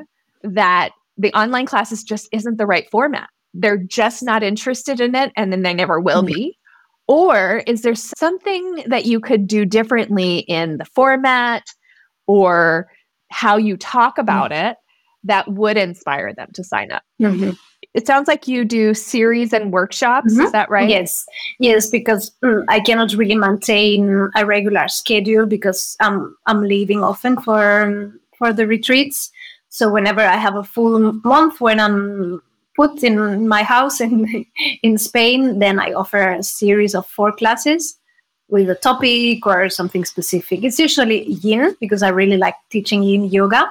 that 0.43 0.91
the 1.17 1.33
online 1.33 1.67
classes 1.67 2.05
just 2.05 2.29
isn't 2.31 2.59
the 2.59 2.67
right 2.67 2.89
format. 2.91 3.29
They're 3.55 3.79
just 3.79 4.23
not 4.23 4.43
interested 4.43 5.01
in 5.01 5.15
it, 5.15 5.33
and 5.37 5.51
then 5.51 5.63
they 5.63 5.73
never 5.73 5.99
will 5.99 6.23
mm-hmm. 6.23 6.35
be. 6.35 6.59
Or 7.07 7.63
is 7.67 7.81
there 7.81 7.95
something 7.95 8.85
that 8.87 9.07
you 9.07 9.19
could 9.21 9.47
do 9.47 9.65
differently 9.65 10.41
in 10.41 10.77
the 10.77 10.85
format 10.85 11.65
or 12.27 12.89
how 13.31 13.57
you 13.57 13.79
talk 13.79 14.17
mm-hmm. 14.17 14.21
about 14.21 14.53
it 14.53 14.77
that 15.25 15.49
would 15.49 15.77
inspire 15.77 16.33
them 16.33 16.49
to 16.55 16.65
sign 16.65 16.93
up? 16.93 17.03
Mm-hmm. 17.21 17.51
It 17.95 18.07
sounds 18.07 18.29
like 18.29 18.47
you 18.47 18.65
do 18.65 18.95
series 18.95 19.53
and 19.53 19.73
workshops 19.73 20.33
mm-hmm. 20.33 20.43
is 20.43 20.53
that 20.53 20.71
right? 20.71 20.89
Yes. 20.89 21.27
Yes 21.59 21.91
because 21.91 22.31
mm, 22.45 22.65
i 22.69 22.81
cannot 22.81 23.13
really 23.15 23.35
maintain 23.35 24.31
a 24.37 24.45
regular 24.45 24.89
schedule 24.89 25.47
because 25.47 25.97
i'm 26.01 26.37
i'm 26.47 26.63
leaving 26.63 27.03
often 27.03 27.41
for 27.41 28.13
for 28.37 28.53
the 28.53 28.67
retreats. 28.67 29.31
So 29.69 29.91
whenever 29.93 30.21
i 30.21 30.37
have 30.37 30.57
a 30.57 30.65
full 30.65 31.13
month 31.25 31.61
when 31.61 31.81
i'm 31.81 32.43
put 32.77 33.03
in 33.03 33.49
my 33.49 33.63
house 33.63 34.01
in 34.01 34.47
in 34.83 34.99
spain 34.99 35.59
then 35.59 35.81
i 35.81 35.93
offer 35.93 36.35
a 36.35 36.43
series 36.43 36.95
of 36.95 37.07
four 37.07 37.33
classes 37.33 37.99
with 38.49 38.71
a 38.71 38.75
topic 38.75 39.47
or 39.47 39.69
something 39.69 40.07
specific. 40.07 40.65
It's 40.65 40.79
usually 40.79 41.25
yin 41.25 41.77
because 41.81 42.03
i 42.03 42.09
really 42.09 42.37
like 42.37 42.55
teaching 42.71 43.03
yin 43.03 43.25
yoga 43.25 43.71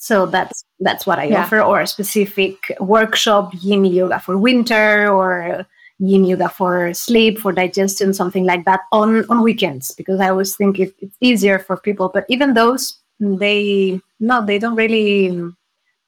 so 0.00 0.24
that's 0.24 0.64
that's 0.80 1.06
what 1.06 1.18
I 1.18 1.24
yeah. 1.24 1.42
offer, 1.42 1.60
or 1.60 1.82
a 1.82 1.86
specific 1.86 2.74
workshop, 2.80 3.52
yin 3.60 3.84
yoga 3.84 4.18
for 4.18 4.38
winter, 4.38 5.12
or 5.12 5.66
yin 5.98 6.24
yoga 6.24 6.48
for 6.48 6.94
sleep, 6.94 7.38
for 7.38 7.52
digestion, 7.52 8.14
something 8.14 8.46
like 8.46 8.64
that 8.64 8.80
on 8.92 9.26
on 9.28 9.42
weekends. 9.42 9.94
Because 9.94 10.18
I 10.18 10.30
always 10.30 10.56
think 10.56 10.78
it, 10.78 10.94
it's 11.00 11.16
easier 11.20 11.58
for 11.58 11.76
people. 11.76 12.08
But 12.08 12.24
even 12.30 12.54
those, 12.54 12.98
they 13.20 14.00
no, 14.20 14.44
they 14.44 14.58
don't 14.58 14.74
really, 14.74 15.28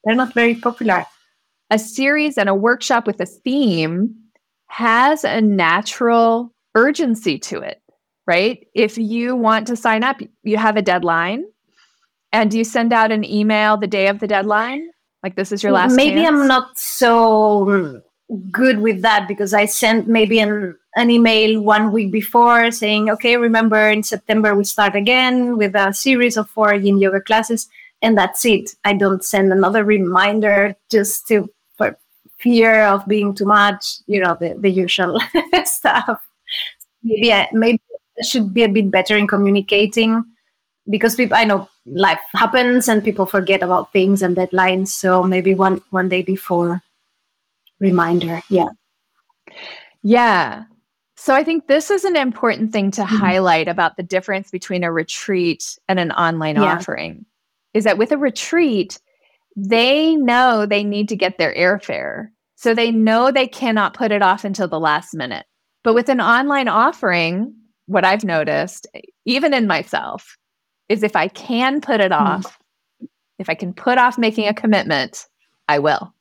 they're 0.03 0.15
not 0.15 0.33
very 0.33 0.55
popular. 0.55 1.05
A 1.69 1.77
series 1.77 2.39
and 2.39 2.49
a 2.49 2.55
workshop 2.55 3.05
with 3.05 3.21
a 3.21 3.27
theme 3.27 4.15
has 4.67 5.23
a 5.23 5.39
natural 5.39 6.51
urgency 6.73 7.37
to 7.37 7.59
it, 7.59 7.79
right? 8.25 8.65
If 8.73 8.97
you 8.97 9.35
want 9.35 9.67
to 9.67 9.75
sign 9.75 10.03
up, 10.03 10.17
you 10.41 10.57
have 10.57 10.77
a 10.77 10.81
deadline 10.81 11.45
and 12.33 12.49
do 12.49 12.57
you 12.57 12.63
send 12.63 12.91
out 12.91 13.11
an 13.11 13.23
email 13.23 13.77
the 13.77 13.87
day 13.87 14.07
of 14.07 14.19
the 14.19 14.27
deadline? 14.27 14.89
Like 15.21 15.35
this 15.35 15.51
is 15.51 15.63
your 15.63 15.71
last 15.71 15.95
Maybe 15.95 16.21
chance? 16.21 16.35
I'm 16.35 16.47
not 16.47 16.77
so 16.77 18.01
good 18.51 18.79
with 18.79 19.03
that 19.03 19.27
because 19.27 19.53
I 19.53 19.65
sent 19.65 20.07
maybe 20.07 20.39
an, 20.39 20.75
an 20.95 21.11
email 21.11 21.61
one 21.61 21.91
week 21.91 22.11
before 22.11 22.71
saying, 22.71 23.09
okay, 23.11 23.37
remember 23.37 23.87
in 23.87 24.01
September 24.01 24.55
we 24.55 24.63
start 24.63 24.95
again 24.95 25.57
with 25.57 25.75
a 25.75 25.93
series 25.93 26.35
of 26.35 26.49
four 26.49 26.73
yin 26.73 26.97
yoga 26.97 27.21
classes. 27.21 27.69
And 28.01 28.17
that's 28.17 28.43
it. 28.43 28.71
I 28.83 28.93
don't 28.93 29.23
send 29.23 29.53
another 29.53 29.85
reminder 29.85 30.75
just 30.89 31.27
to 31.27 31.49
for 31.77 31.97
fear 32.39 32.83
of 32.83 33.05
being 33.07 33.35
too 33.35 33.45
much, 33.45 33.99
you 34.07 34.19
know, 34.19 34.35
the, 34.39 34.55
the 34.59 34.69
usual 34.69 35.21
stuff. 35.65 36.19
Maybe 37.03 37.31
I, 37.31 37.47
maybe 37.53 37.81
I 38.19 38.23
should 38.23 38.53
be 38.53 38.63
a 38.63 38.69
bit 38.69 38.89
better 38.89 39.15
in 39.15 39.27
communicating 39.27 40.25
because 40.89 41.15
people 41.15 41.37
I 41.37 41.43
know 41.43 41.69
life 41.85 42.19
happens 42.33 42.87
and 42.87 43.03
people 43.03 43.25
forget 43.25 43.63
about 43.63 43.91
things 43.91 44.21
and 44.21 44.35
deadlines. 44.35 44.89
So 44.89 45.23
maybe 45.23 45.55
one 45.55 45.81
one 45.91 46.09
day 46.09 46.21
before 46.21 46.81
reminder. 47.79 48.41
Yeah. 48.49 48.69
Yeah. 50.01 50.63
So 51.15 51.33
I 51.33 51.43
think 51.43 51.67
this 51.67 51.89
is 51.89 52.03
an 52.03 52.17
important 52.17 52.73
thing 52.73 52.91
to 52.91 53.01
mm-hmm. 53.01 53.15
highlight 53.15 53.67
about 53.67 53.95
the 53.95 54.03
difference 54.03 54.51
between 54.51 54.83
a 54.83 54.91
retreat 54.91 55.77
and 55.87 55.99
an 55.99 56.11
online 56.11 56.55
yeah. 56.55 56.63
offering 56.75 57.25
is 57.73 57.85
that 57.85 57.97
with 57.97 58.11
a 58.11 58.17
retreat, 58.17 58.99
they 59.55 60.15
know 60.15 60.65
they 60.65 60.83
need 60.83 61.09
to 61.09 61.15
get 61.15 61.37
their 61.37 61.53
airfare. 61.55 62.27
So 62.55 62.73
they 62.73 62.91
know 62.91 63.31
they 63.31 63.47
cannot 63.47 63.93
put 63.93 64.11
it 64.11 64.21
off 64.21 64.43
until 64.43 64.67
the 64.67 64.79
last 64.79 65.13
minute. 65.13 65.45
But 65.83 65.93
with 65.93 66.09
an 66.09 66.21
online 66.21 66.67
offering, 66.67 67.53
what 67.87 68.05
I've 68.05 68.23
noticed, 68.23 68.87
even 69.25 69.53
in 69.53 69.67
myself, 69.67 70.37
is 70.93 71.03
if 71.03 71.15
I 71.15 71.27
can 71.27 71.81
put 71.81 71.99
it 71.99 72.11
hmm. 72.11 72.21
off, 72.21 72.59
mm. 73.01 73.07
if 73.39 73.49
I 73.49 73.55
can 73.55 73.73
put 73.73 73.97
off 73.97 74.17
making 74.17 74.47
a 74.47 74.53
commitment, 74.53 75.27
I 75.67 75.79
will. 75.79 76.13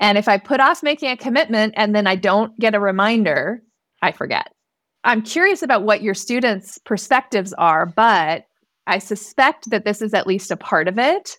And 0.00 0.16
if 0.16 0.28
I 0.28 0.38
put 0.38 0.60
off 0.60 0.82
making 0.82 1.10
a 1.10 1.16
commitment 1.16 1.74
and 1.76 1.94
then 1.94 2.06
I 2.06 2.14
don't 2.14 2.56
get 2.60 2.74
a 2.74 2.80
reminder, 2.80 3.62
I 4.00 4.12
forget. 4.12 4.52
I'm 5.02 5.22
curious 5.22 5.62
about 5.62 5.82
what 5.82 6.02
your 6.02 6.14
students' 6.14 6.78
perspectives 6.78 7.52
are, 7.54 7.86
but 7.86 8.44
I 8.86 8.98
suspect 8.98 9.70
that 9.70 9.84
this 9.84 10.02
is 10.02 10.14
at 10.14 10.26
least 10.26 10.50
a 10.50 10.56
part 10.56 10.86
of 10.86 10.98
it 10.98 11.38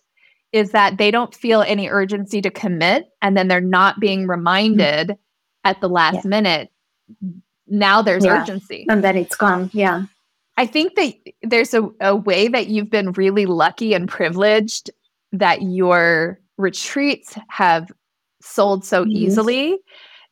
is 0.52 0.72
that 0.72 0.98
they 0.98 1.10
don't 1.10 1.34
feel 1.34 1.62
any 1.62 1.88
urgency 1.88 2.42
to 2.42 2.50
commit 2.50 3.08
and 3.22 3.36
then 3.36 3.48
they're 3.48 3.60
not 3.60 4.00
being 4.00 4.26
reminded 4.26 5.08
mm. 5.08 5.18
at 5.64 5.80
the 5.80 5.88
last 5.88 6.24
yeah. 6.24 6.28
minute. 6.28 6.70
Now 7.66 8.02
there's 8.02 8.24
yeah. 8.24 8.42
urgency. 8.42 8.84
And 8.88 9.04
then 9.04 9.16
it's 9.16 9.36
gone. 9.36 9.70
Yeah. 9.72 10.04
I 10.60 10.66
think 10.66 10.94
that 10.96 11.14
there's 11.42 11.72
a, 11.72 11.88
a 12.02 12.14
way 12.14 12.46
that 12.46 12.66
you've 12.66 12.90
been 12.90 13.12
really 13.12 13.46
lucky 13.46 13.94
and 13.94 14.06
privileged 14.06 14.90
that 15.32 15.62
your 15.62 16.38
retreats 16.58 17.34
have 17.48 17.90
sold 18.42 18.84
so 18.84 19.02
mm-hmm. 19.02 19.10
easily 19.10 19.78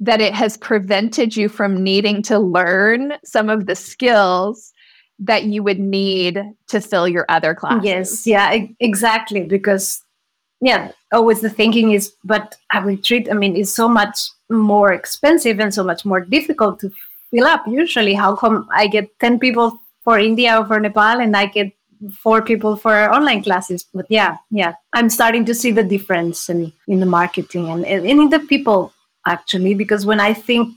that 0.01 0.21
it 0.21 0.35
has 0.35 0.59
prevented 0.59 1.35
you 1.35 1.49
from 1.49 1.83
needing 1.83 2.21
to 2.25 2.39
learn 2.39 3.15
some 3.25 3.49
of 3.49 3.65
the 3.65 3.75
skills 3.75 4.71
that 5.19 5.45
you 5.45 5.63
would 5.63 5.81
need 5.81 6.43
to 6.67 6.83
fill 6.83 7.09
your 7.09 7.25
other 7.31 7.55
classes. 7.55 7.87
Yes, 7.87 8.27
yeah, 8.27 8.67
exactly. 8.81 9.45
Because, 9.45 10.05
yeah, 10.61 10.93
always 11.11 11.41
the 11.41 11.49
thinking 11.49 11.93
is, 11.93 12.13
but 12.23 12.55
a 12.75 12.83
retreat, 12.83 13.29
I 13.31 13.35
mean, 13.35 13.57
is 13.57 13.75
so 13.75 13.89
much 13.89 14.19
more 14.51 14.93
expensive 14.93 15.59
and 15.59 15.73
so 15.73 15.83
much 15.83 16.05
more 16.05 16.21
difficult 16.21 16.81
to 16.81 16.93
fill 17.31 17.47
up. 17.47 17.67
Usually, 17.67 18.13
how 18.13 18.37
come 18.37 18.69
I 18.71 18.89
get 18.89 19.19
10 19.21 19.39
people 19.39 19.81
for 20.09 20.19
India 20.19 20.59
or 20.59 20.65
for 20.65 20.81
Nepal, 20.81 21.21
and 21.21 21.37
I 21.37 21.45
get 21.45 21.71
four 22.23 22.41
people 22.41 22.77
for 22.77 23.13
online 23.15 23.43
classes. 23.43 23.85
But 23.93 24.07
yeah, 24.09 24.39
yeah, 24.51 24.73
I'm 24.95 25.11
starting 25.11 25.45
to 25.45 25.55
see 25.55 25.71
the 25.71 25.83
difference 25.85 26.49
in, 26.49 26.73
in 26.87 27.01
the 27.01 27.05
marketing 27.05 27.69
and, 27.69 27.85
and 27.85 28.07
in 28.07 28.31
the 28.31 28.41
people 28.41 28.95
actually, 29.27 29.75
because 29.75 30.07
when 30.07 30.19
I 30.19 30.33
think 30.33 30.73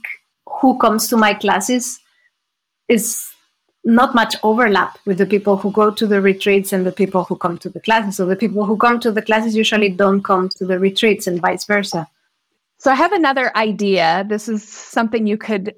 who 0.60 0.76
comes 0.78 1.08
to 1.08 1.16
my 1.16 1.32
classes 1.32 1.98
is 2.88 3.26
not 3.84 4.14
much 4.14 4.36
overlap 4.42 4.98
with 5.06 5.16
the 5.16 5.24
people 5.24 5.56
who 5.56 5.72
go 5.72 5.90
to 5.90 6.06
the 6.06 6.20
retreats 6.20 6.70
and 6.74 6.84
the 6.84 6.92
people 6.92 7.24
who 7.24 7.34
come 7.34 7.56
to 7.56 7.70
the 7.70 7.80
classes. 7.80 8.16
So 8.16 8.26
the 8.26 8.36
people 8.36 8.66
who 8.66 8.76
come 8.76 9.00
to 9.00 9.10
the 9.10 9.22
classes 9.22 9.56
usually 9.56 9.88
don't 9.88 10.22
come 10.22 10.50
to 10.58 10.66
the 10.66 10.78
retreats 10.78 11.26
and 11.26 11.40
vice 11.40 11.64
versa. 11.64 12.06
So 12.76 12.90
I 12.90 12.96
have 12.96 13.12
another 13.12 13.50
idea. 13.56 14.26
This 14.28 14.46
is 14.46 14.62
something 14.62 15.26
you 15.26 15.38
could 15.38 15.74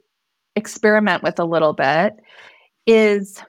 experiment 0.56 1.22
with 1.22 1.38
a 1.38 1.44
little 1.44 1.72
bit 1.72 2.18
is 2.86 3.42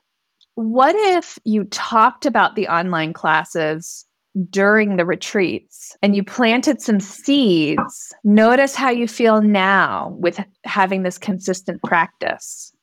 what 0.55 0.95
if 0.95 1.37
you 1.43 1.65
talked 1.65 2.25
about 2.25 2.55
the 2.55 2.67
online 2.67 3.13
classes 3.13 4.05
during 4.49 4.97
the 4.97 5.05
retreats 5.05 5.95
and 6.01 6.15
you 6.15 6.23
planted 6.23 6.81
some 6.81 6.99
seeds? 6.99 8.13
Notice 8.23 8.75
how 8.75 8.89
you 8.89 9.07
feel 9.07 9.41
now 9.41 10.15
with 10.19 10.39
having 10.63 11.03
this 11.03 11.17
consistent 11.17 11.81
practice. 11.83 12.73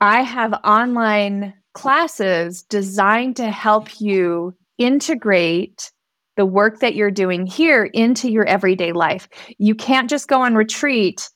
I 0.00 0.22
have 0.22 0.52
online 0.64 1.54
classes 1.74 2.62
designed 2.62 3.36
to 3.36 3.50
help 3.50 4.00
you 4.00 4.54
integrate 4.78 5.90
the 6.36 6.46
work 6.46 6.80
that 6.80 6.94
you're 6.94 7.10
doing 7.10 7.46
here 7.46 7.84
into 7.84 8.30
your 8.30 8.44
everyday 8.44 8.92
life. 8.92 9.28
You 9.58 9.74
can't 9.74 10.10
just 10.10 10.28
go 10.28 10.42
on 10.42 10.54
retreat 10.54 11.28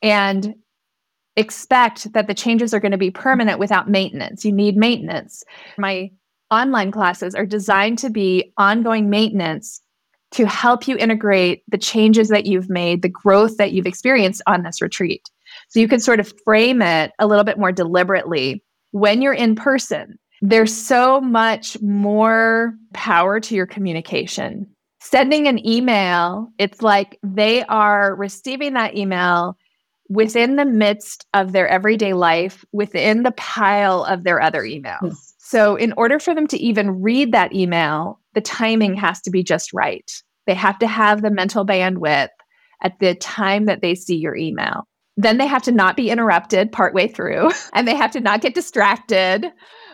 and 0.00 0.54
expect 1.38 2.12
that 2.12 2.26
the 2.26 2.34
changes 2.34 2.74
are 2.74 2.80
going 2.80 2.92
to 2.92 2.98
be 2.98 3.10
permanent 3.10 3.58
without 3.58 3.88
maintenance. 3.88 4.44
You 4.44 4.52
need 4.52 4.76
maintenance. 4.76 5.44
My 5.78 6.10
online 6.50 6.90
classes 6.90 7.34
are 7.34 7.46
designed 7.46 7.98
to 7.98 8.10
be 8.10 8.52
ongoing 8.58 9.08
maintenance 9.08 9.80
to 10.32 10.46
help 10.46 10.88
you 10.88 10.96
integrate 10.96 11.62
the 11.68 11.78
changes 11.78 12.28
that 12.28 12.44
you've 12.44 12.68
made, 12.68 13.02
the 13.02 13.08
growth 13.08 13.56
that 13.56 13.72
you've 13.72 13.86
experienced 13.86 14.42
on 14.46 14.62
this 14.62 14.82
retreat. 14.82 15.22
So 15.68 15.80
you 15.80 15.88
can 15.88 16.00
sort 16.00 16.20
of 16.20 16.32
frame 16.44 16.82
it 16.82 17.12
a 17.18 17.26
little 17.26 17.44
bit 17.44 17.58
more 17.58 17.72
deliberately 17.72 18.62
when 18.90 19.22
you're 19.22 19.32
in 19.32 19.54
person. 19.54 20.18
There's 20.40 20.74
so 20.74 21.20
much 21.20 21.80
more 21.80 22.74
power 22.94 23.40
to 23.40 23.54
your 23.54 23.66
communication. 23.66 24.66
Sending 25.00 25.46
an 25.46 25.64
email, 25.66 26.48
it's 26.58 26.82
like 26.82 27.18
they 27.22 27.64
are 27.64 28.14
receiving 28.16 28.74
that 28.74 28.96
email 28.96 29.56
within 30.08 30.56
the 30.56 30.64
midst 30.64 31.26
of 31.34 31.52
their 31.52 31.68
everyday 31.68 32.12
life, 32.12 32.64
within 32.72 33.22
the 33.22 33.32
pile 33.32 34.04
of 34.04 34.24
their 34.24 34.40
other 34.40 34.62
emails. 34.62 35.00
Mm. 35.02 35.16
So, 35.38 35.76
in 35.76 35.94
order 35.96 36.18
for 36.18 36.34
them 36.34 36.46
to 36.48 36.58
even 36.58 37.00
read 37.00 37.32
that 37.32 37.54
email, 37.54 38.20
the 38.34 38.40
timing 38.40 38.94
has 38.96 39.20
to 39.22 39.30
be 39.30 39.42
just 39.42 39.72
right. 39.72 40.10
They 40.46 40.54
have 40.54 40.78
to 40.80 40.86
have 40.86 41.22
the 41.22 41.30
mental 41.30 41.64
bandwidth 41.64 42.28
at 42.82 42.98
the 43.00 43.14
time 43.14 43.66
that 43.66 43.80
they 43.80 43.94
see 43.94 44.16
your 44.16 44.36
email. 44.36 44.86
Then 45.16 45.38
they 45.38 45.46
have 45.46 45.62
to 45.64 45.72
not 45.72 45.96
be 45.96 46.10
interrupted 46.10 46.70
partway 46.70 47.08
through, 47.08 47.50
and 47.72 47.88
they 47.88 47.94
have 47.94 48.12
to 48.12 48.20
not 48.20 48.40
get 48.40 48.54
distracted 48.54 49.46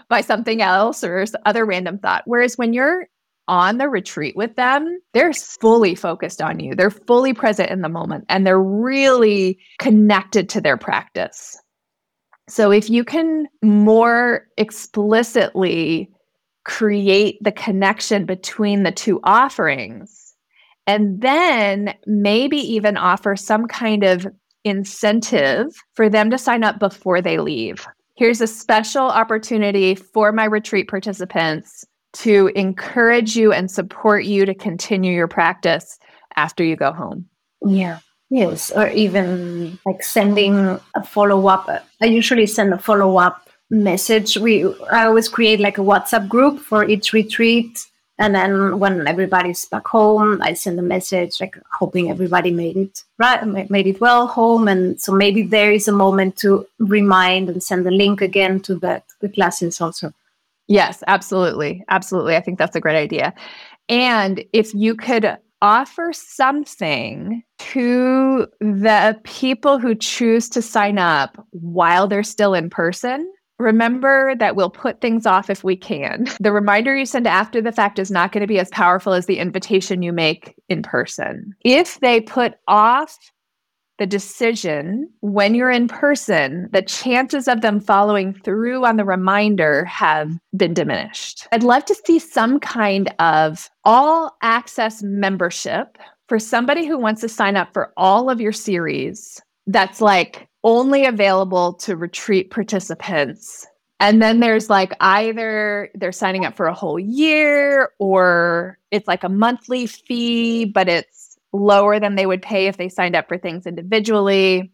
by 0.08 0.20
something 0.20 0.60
else 0.60 1.02
or 1.02 1.24
other 1.46 1.64
random 1.64 1.98
thought. 1.98 2.22
Whereas 2.26 2.58
when 2.58 2.72
you're 2.72 3.06
on 3.48 3.78
the 3.78 3.88
retreat 3.88 4.36
with 4.36 4.56
them, 4.56 4.98
they're 5.12 5.32
fully 5.32 5.94
focused 5.94 6.40
on 6.40 6.60
you. 6.60 6.74
They're 6.74 6.90
fully 6.90 7.34
present 7.34 7.70
in 7.70 7.82
the 7.82 7.88
moment 7.88 8.24
and 8.28 8.46
they're 8.46 8.62
really 8.62 9.58
connected 9.78 10.48
to 10.50 10.60
their 10.60 10.76
practice. 10.76 11.58
So 12.48 12.70
if 12.70 12.90
you 12.90 13.04
can 13.04 13.46
more 13.62 14.46
explicitly 14.56 16.10
create 16.64 17.38
the 17.42 17.52
connection 17.52 18.24
between 18.24 18.82
the 18.82 18.92
two 18.92 19.20
offerings, 19.24 20.34
and 20.86 21.20
then 21.20 21.94
maybe 22.06 22.56
even 22.58 22.96
offer 22.96 23.36
some 23.36 23.66
kind 23.66 24.04
of 24.04 24.26
incentive 24.64 25.66
for 25.94 26.08
them 26.08 26.30
to 26.30 26.38
sign 26.38 26.64
up 26.64 26.78
before 26.78 27.20
they 27.20 27.38
leave. 27.38 27.86
Here's 28.16 28.40
a 28.40 28.46
special 28.46 29.04
opportunity 29.04 29.94
for 29.94 30.32
my 30.32 30.44
retreat 30.44 30.88
participants 30.88 31.84
to 32.14 32.50
encourage 32.54 33.36
you 33.36 33.52
and 33.52 33.70
support 33.70 34.24
you 34.24 34.46
to 34.46 34.54
continue 34.54 35.12
your 35.12 35.28
practice 35.28 35.98
after 36.36 36.64
you 36.64 36.76
go 36.76 36.92
home. 36.92 37.28
Yeah. 37.64 37.98
Yes, 38.30 38.72
or 38.72 38.88
even 38.88 39.78
like 39.86 40.02
sending 40.02 40.80
a 40.94 41.04
follow 41.04 41.46
up. 41.46 41.68
I 42.02 42.06
usually 42.06 42.46
send 42.46 42.72
a 42.72 42.78
follow 42.78 43.16
up 43.18 43.48
message. 43.70 44.36
We 44.36 44.64
I 44.90 45.04
always 45.06 45.28
create 45.28 45.60
like 45.60 45.78
a 45.78 45.82
WhatsApp 45.82 46.28
group 46.28 46.58
for 46.58 46.84
each 46.84 47.12
retreat, 47.12 47.86
and 48.18 48.34
then 48.34 48.78
when 48.78 49.06
everybody's 49.06 49.66
back 49.66 49.86
home, 49.86 50.40
I 50.42 50.54
send 50.54 50.78
a 50.78 50.82
message 50.82 51.40
like 51.40 51.56
hoping 51.78 52.10
everybody 52.10 52.50
made 52.50 52.76
it 52.76 53.04
right, 53.18 53.70
made 53.70 53.86
it 53.86 54.00
well 54.00 54.26
home, 54.26 54.68
and 54.68 55.00
so 55.00 55.12
maybe 55.12 55.42
there 55.42 55.70
is 55.70 55.86
a 55.86 55.92
moment 55.92 56.36
to 56.38 56.66
remind 56.78 57.50
and 57.50 57.62
send 57.62 57.84
the 57.84 57.90
link 57.90 58.20
again 58.20 58.58
to 58.60 58.74
the, 58.74 59.02
the 59.20 59.28
classes 59.28 59.80
also. 59.80 60.12
Yes, 60.68 61.02
absolutely, 61.06 61.84
absolutely. 61.88 62.36
I 62.36 62.40
think 62.40 62.58
that's 62.58 62.76
a 62.76 62.80
great 62.80 62.96
idea. 62.96 63.34
And 63.88 64.44
if 64.52 64.72
you 64.74 64.94
could 64.94 65.36
offer 65.64 66.12
something 66.12 67.42
to 67.58 68.46
the 68.60 69.18
people 69.24 69.78
who 69.78 69.94
choose 69.94 70.46
to 70.50 70.60
sign 70.60 70.98
up 70.98 71.42
while 71.52 72.06
they're 72.06 72.22
still 72.22 72.52
in 72.52 72.68
person. 72.68 73.32
Remember 73.58 74.34
that 74.36 74.56
we'll 74.56 74.68
put 74.68 75.00
things 75.00 75.24
off 75.24 75.48
if 75.48 75.64
we 75.64 75.74
can. 75.74 76.26
The 76.40 76.52
reminder 76.52 76.94
you 76.94 77.06
send 77.06 77.26
after 77.26 77.62
the 77.62 77.72
fact 77.72 77.98
is 77.98 78.10
not 78.10 78.30
going 78.30 78.42
to 78.42 78.46
be 78.46 78.58
as 78.58 78.68
powerful 78.70 79.14
as 79.14 79.24
the 79.24 79.38
invitation 79.38 80.02
you 80.02 80.12
make 80.12 80.54
in 80.68 80.82
person. 80.82 81.54
If 81.64 81.98
they 82.00 82.20
put 82.20 82.54
off 82.68 83.16
the 83.98 84.06
decision 84.06 85.08
when 85.20 85.54
you're 85.54 85.70
in 85.70 85.88
person, 85.88 86.68
the 86.72 86.82
chances 86.82 87.46
of 87.46 87.60
them 87.60 87.80
following 87.80 88.34
through 88.34 88.84
on 88.84 88.96
the 88.96 89.04
reminder 89.04 89.84
have 89.84 90.32
been 90.56 90.74
diminished. 90.74 91.46
I'd 91.52 91.62
love 91.62 91.84
to 91.86 91.94
see 92.04 92.18
some 92.18 92.58
kind 92.58 93.14
of 93.18 93.70
all 93.84 94.36
access 94.42 95.02
membership 95.02 95.98
for 96.28 96.38
somebody 96.38 96.86
who 96.86 96.98
wants 96.98 97.20
to 97.20 97.28
sign 97.28 97.56
up 97.56 97.72
for 97.72 97.92
all 97.96 98.30
of 98.30 98.40
your 98.40 98.52
series 98.52 99.40
that's 99.66 100.00
like 100.00 100.48
only 100.64 101.04
available 101.04 101.74
to 101.74 101.96
retreat 101.96 102.50
participants. 102.50 103.66
And 104.00 104.20
then 104.20 104.40
there's 104.40 104.68
like 104.68 104.92
either 105.00 105.90
they're 105.94 106.12
signing 106.12 106.44
up 106.44 106.56
for 106.56 106.66
a 106.66 106.74
whole 106.74 106.98
year 106.98 107.90
or 107.98 108.78
it's 108.90 109.06
like 109.06 109.22
a 109.24 109.28
monthly 109.28 109.86
fee, 109.86 110.64
but 110.64 110.88
it's 110.88 111.23
lower 111.54 112.00
than 112.00 112.16
they 112.16 112.26
would 112.26 112.42
pay 112.42 112.66
if 112.66 112.76
they 112.76 112.88
signed 112.88 113.16
up 113.16 113.28
for 113.28 113.38
things 113.38 113.66
individually. 113.66 114.72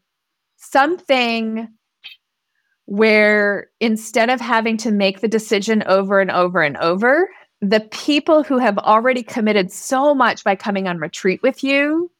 Something 0.56 1.68
where 2.86 3.68
instead 3.78 4.30
of 4.30 4.40
having 4.40 4.76
to 4.78 4.90
make 4.90 5.20
the 5.20 5.28
decision 5.28 5.84
over 5.86 6.20
and 6.20 6.30
over 6.30 6.62
and 6.62 6.76
over, 6.78 7.28
the 7.60 7.80
people 7.92 8.42
who 8.42 8.58
have 8.58 8.78
already 8.78 9.22
committed 9.22 9.70
so 9.70 10.14
much 10.14 10.42
by 10.42 10.56
coming 10.56 10.88
on 10.88 10.98
retreat 10.98 11.40
with 11.42 11.62
you 11.62 12.10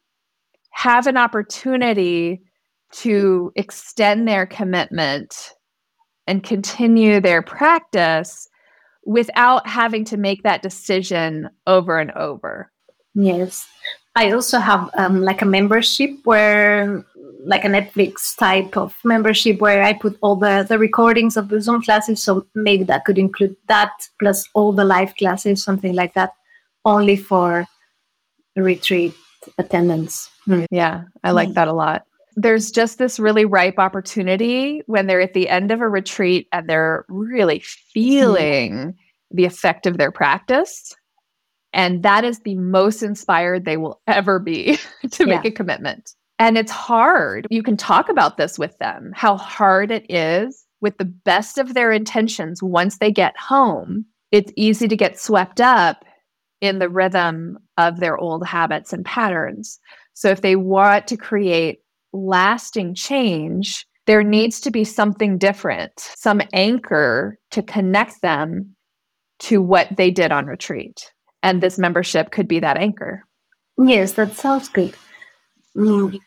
have 0.71 1.07
an 1.07 1.17
opportunity 1.17 2.43
to 2.93 3.53
extend 3.57 4.29
their 4.29 4.47
commitment 4.47 5.55
and 6.27 6.45
continue 6.45 7.21
their 7.21 7.43
practice 7.43 8.49
without 9.05 9.67
having 9.67 10.05
to 10.05 10.17
make 10.17 10.43
that 10.43 10.63
decision 10.63 11.49
over 11.67 11.99
and 11.99 12.13
over. 12.13 12.71
Yes. 13.15 13.67
I 14.17 14.33
also 14.33 14.59
have 14.59 14.91
um, 14.95 15.23
like 15.23 15.43
a 15.43 15.47
membership 15.47 16.11
where, 16.25 17.05
like 17.45 17.65
a 17.65 17.69
Netflix 17.69 18.37
type 18.37 18.77
of 18.77 18.95
membership 19.05 19.61
where 19.61 19.83
I 19.83 19.93
put 19.93 20.19
all 20.21 20.37
the, 20.37 20.67
the 20.69 20.79
recordings 20.79 21.37
of 21.37 21.49
the 21.49 21.61
Zoom 21.61 21.83
classes. 21.83 22.23
So 22.23 22.47
maybe 22.55 22.85
that 22.85 23.05
could 23.05 23.19
include 23.19 23.57
that 23.69 23.93
plus 24.19 24.47
all 24.55 24.73
the 24.73 24.85
live 24.85 25.15
classes, 25.17 25.63
something 25.63 25.95
like 25.95 26.15
that, 26.15 26.33
only 26.85 27.17
for 27.17 27.67
retreat 28.57 29.15
attendants. 29.59 30.29
Hmm. 30.45 30.65
Yeah, 30.71 31.05
I 31.25 31.31
like 31.31 31.55
that 31.55 31.69
a 31.69 31.73
lot. 31.73 32.05
There's 32.37 32.71
just 32.71 32.99
this 32.99 33.19
really 33.19 33.45
ripe 33.45 33.79
opportunity 33.79 34.83
when 34.87 35.07
they're 35.07 35.21
at 35.21 35.35
the 35.35 35.49
end 35.49 35.71
of 35.71 35.81
a 35.81 35.89
retreat 35.89 36.49
and 36.53 36.69
they're 36.69 37.05
really 37.09 37.61
feeling 37.61 38.73
mm. 38.73 38.95
the 39.31 39.45
effect 39.45 39.87
of 39.87 39.99
their 39.99 40.13
practice 40.13 40.95
and 41.73 42.03
that 42.03 42.25
is 42.25 42.41
the 42.41 42.57
most 42.57 43.03
inspired 43.03 43.65
they 43.65 43.77
will 43.77 44.01
ever 44.07 44.39
be 44.39 44.79
to 45.11 45.27
make 45.27 45.45
yeah. 45.45 45.51
a 45.51 45.53
commitment. 45.53 46.15
And 46.39 46.57
it's 46.57 46.73
hard. 46.73 47.47
You 47.51 47.63
can 47.63 47.77
talk 47.77 48.09
about 48.09 48.39
this 48.39 48.59
with 48.59 48.77
them, 48.79 49.13
how 49.15 49.37
hard 49.37 49.91
it 49.91 50.11
is 50.11 50.65
with 50.81 50.97
the 50.97 51.05
best 51.05 51.59
of 51.59 51.75
their 51.75 51.93
intentions 51.93 52.63
once 52.63 52.99
they 52.99 53.13
get 53.13 53.37
home. 53.39 54.07
It's 54.33 54.53
easy 54.57 54.89
to 54.89 54.97
get 54.97 55.21
swept 55.21 55.61
up 55.61 56.05
in 56.61 56.79
the 56.79 56.89
rhythm 56.89 57.59
of 57.77 58.01
their 58.01 58.17
old 58.17 58.47
habits 58.47 58.93
and 58.93 59.05
patterns. 59.05 59.79
So 60.15 60.31
if 60.31 60.41
they 60.41 60.57
want 60.57 61.07
to 61.09 61.17
create 61.17 61.81
lasting 62.13 62.95
change, 62.95 63.87
there 64.07 64.23
needs 64.23 64.61
to 64.61 64.71
be 64.71 64.85
something 64.85 65.37
different, 65.37 65.93
some 65.97 66.41
anchor 66.53 67.39
to 67.51 67.63
connect 67.63 68.23
them 68.23 68.75
to 69.41 69.63
what 69.63 69.89
they 69.97 70.11
did 70.11 70.33
on 70.33 70.47
retreat 70.47 71.13
and 71.43 71.63
this 71.63 71.79
membership 71.79 72.31
could 72.31 72.49
be 72.49 72.61
that 72.61 72.77
anchor. 72.77 73.25
Yes, 73.79 74.13
that 74.13 74.35
sounds 74.35 74.69
good. 74.69 74.95
Mm, 75.77 76.19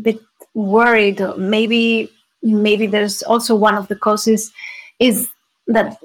bit 0.00 0.20
worried. 0.54 1.20
Maybe 1.36 2.10
maybe 2.42 2.86
there's 2.86 3.22
also 3.22 3.54
one 3.54 3.74
of 3.74 3.88
the 3.88 3.96
causes 3.96 4.52
is 4.98 5.28
that 5.68 5.98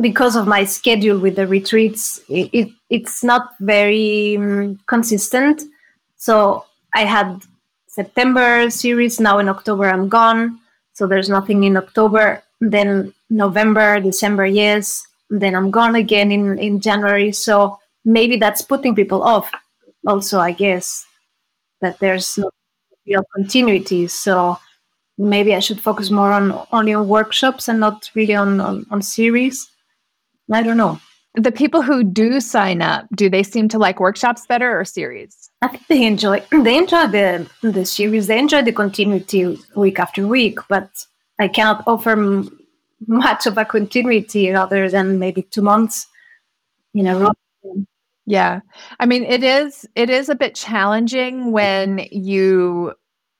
because 0.00 0.36
of 0.36 0.46
my 0.46 0.64
schedule 0.64 1.18
with 1.18 1.36
the 1.36 1.46
retreats, 1.46 2.20
it, 2.28 2.50
it 2.52 2.68
it's 2.90 3.24
not 3.24 3.54
very 3.60 4.36
um, 4.36 4.78
consistent. 4.86 5.62
So 6.16 6.64
I 6.94 7.04
had 7.04 7.42
September 7.86 8.70
series. 8.70 9.20
Now 9.20 9.38
in 9.38 9.48
October 9.48 9.88
I'm 9.88 10.08
gone. 10.08 10.60
So 10.92 11.06
there's 11.06 11.28
nothing 11.28 11.64
in 11.64 11.76
October. 11.76 12.42
Then 12.60 13.14
November, 13.30 14.00
December, 14.00 14.46
yes 14.46 15.07
then 15.30 15.54
I'm 15.54 15.70
gone 15.70 15.94
again 15.94 16.32
in, 16.32 16.58
in 16.58 16.80
January. 16.80 17.32
So 17.32 17.78
maybe 18.04 18.36
that's 18.36 18.62
putting 18.62 18.94
people 18.94 19.22
off. 19.22 19.50
Also, 20.06 20.38
I 20.40 20.52
guess 20.52 21.04
that 21.80 21.98
there's 21.98 22.38
no 22.38 22.50
real 23.06 23.24
continuity. 23.36 24.06
So 24.06 24.58
maybe 25.18 25.54
I 25.54 25.58
should 25.58 25.80
focus 25.80 26.10
more 26.10 26.32
on 26.32 26.66
only 26.72 26.94
on 26.94 27.08
workshops 27.08 27.68
and 27.68 27.80
not 27.80 28.10
really 28.14 28.34
on, 28.34 28.60
on, 28.60 28.86
on 28.90 29.02
series. 29.02 29.68
I 30.50 30.62
don't 30.62 30.76
know. 30.76 30.98
The 31.34 31.52
people 31.52 31.82
who 31.82 32.02
do 32.02 32.40
sign 32.40 32.80
up, 32.82 33.06
do 33.14 33.28
they 33.28 33.42
seem 33.42 33.68
to 33.68 33.78
like 33.78 34.00
workshops 34.00 34.46
better 34.46 34.80
or 34.80 34.84
series? 34.84 35.50
I 35.60 35.68
think 35.68 35.86
they 35.86 36.04
enjoy 36.04 36.42
they 36.50 36.78
enjoy 36.78 37.06
the 37.08 37.48
the 37.62 37.84
series. 37.84 38.26
They 38.26 38.38
enjoy 38.38 38.62
the 38.62 38.72
continuity 38.72 39.58
week 39.76 39.98
after 39.98 40.26
week, 40.26 40.58
but 40.68 40.88
I 41.38 41.48
cannot 41.48 41.84
offer 41.86 42.44
much 43.06 43.46
of 43.46 43.56
a 43.56 43.64
continuity 43.64 44.50
other 44.52 44.90
than 44.90 45.18
maybe 45.18 45.42
two 45.42 45.62
months 45.62 46.06
you 46.92 47.02
know. 47.02 47.32
Yeah. 48.26 48.60
I 49.00 49.06
mean, 49.06 49.24
it 49.24 49.42
is 49.42 49.86
it 49.94 50.10
is 50.10 50.28
a 50.28 50.34
bit 50.34 50.54
challenging 50.54 51.52
when 51.52 52.06
you 52.10 52.92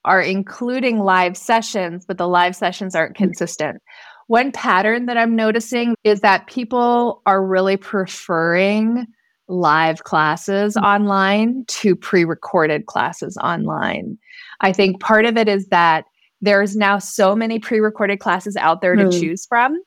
are 0.05 0.21
including 0.21 0.99
live 0.99 1.37
sessions, 1.37 2.05
but 2.05 2.17
the 2.17 2.27
live 2.27 2.55
sessions 2.55 2.95
aren't 2.95 3.15
mm. 3.15 3.17
consistent. 3.17 3.81
One 4.27 4.51
pattern 4.51 5.07
that 5.07 5.17
I'm 5.17 5.35
noticing 5.35 5.95
is 6.03 6.21
that 6.21 6.47
people 6.47 7.21
are 7.25 7.45
really 7.45 7.77
preferring 7.77 9.07
live 9.47 10.03
classes 10.03 10.75
mm. 10.75 10.83
online 10.83 11.65
to 11.67 11.95
pre 11.95 12.23
recorded 12.23 12.85
classes 12.85 13.37
online. 13.43 14.17
I 14.61 14.73
think 14.73 15.01
part 15.01 15.25
of 15.25 15.37
it 15.37 15.47
is 15.47 15.67
that 15.67 16.05
there's 16.41 16.75
now 16.75 16.99
so 16.99 17.35
many 17.35 17.59
pre 17.59 17.79
recorded 17.79 18.19
classes 18.19 18.55
out 18.55 18.81
there 18.81 18.95
to 18.95 19.05
mm. 19.05 19.19
choose 19.19 19.45
from 19.45 19.81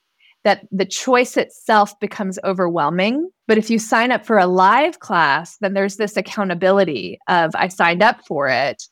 that 0.44 0.66
the 0.72 0.84
choice 0.84 1.36
itself 1.36 1.98
becomes 2.00 2.38
overwhelming. 2.44 3.30
But 3.46 3.58
if 3.58 3.70
you 3.70 3.78
sign 3.78 4.10
up 4.10 4.26
for 4.26 4.38
a 4.38 4.46
live 4.46 4.98
class, 4.98 5.56
then 5.58 5.74
there's 5.74 5.96
this 5.96 6.16
accountability 6.16 7.18
of 7.28 7.52
I 7.54 7.68
signed 7.68 8.02
up 8.02 8.26
for 8.26 8.48
it 8.48 8.82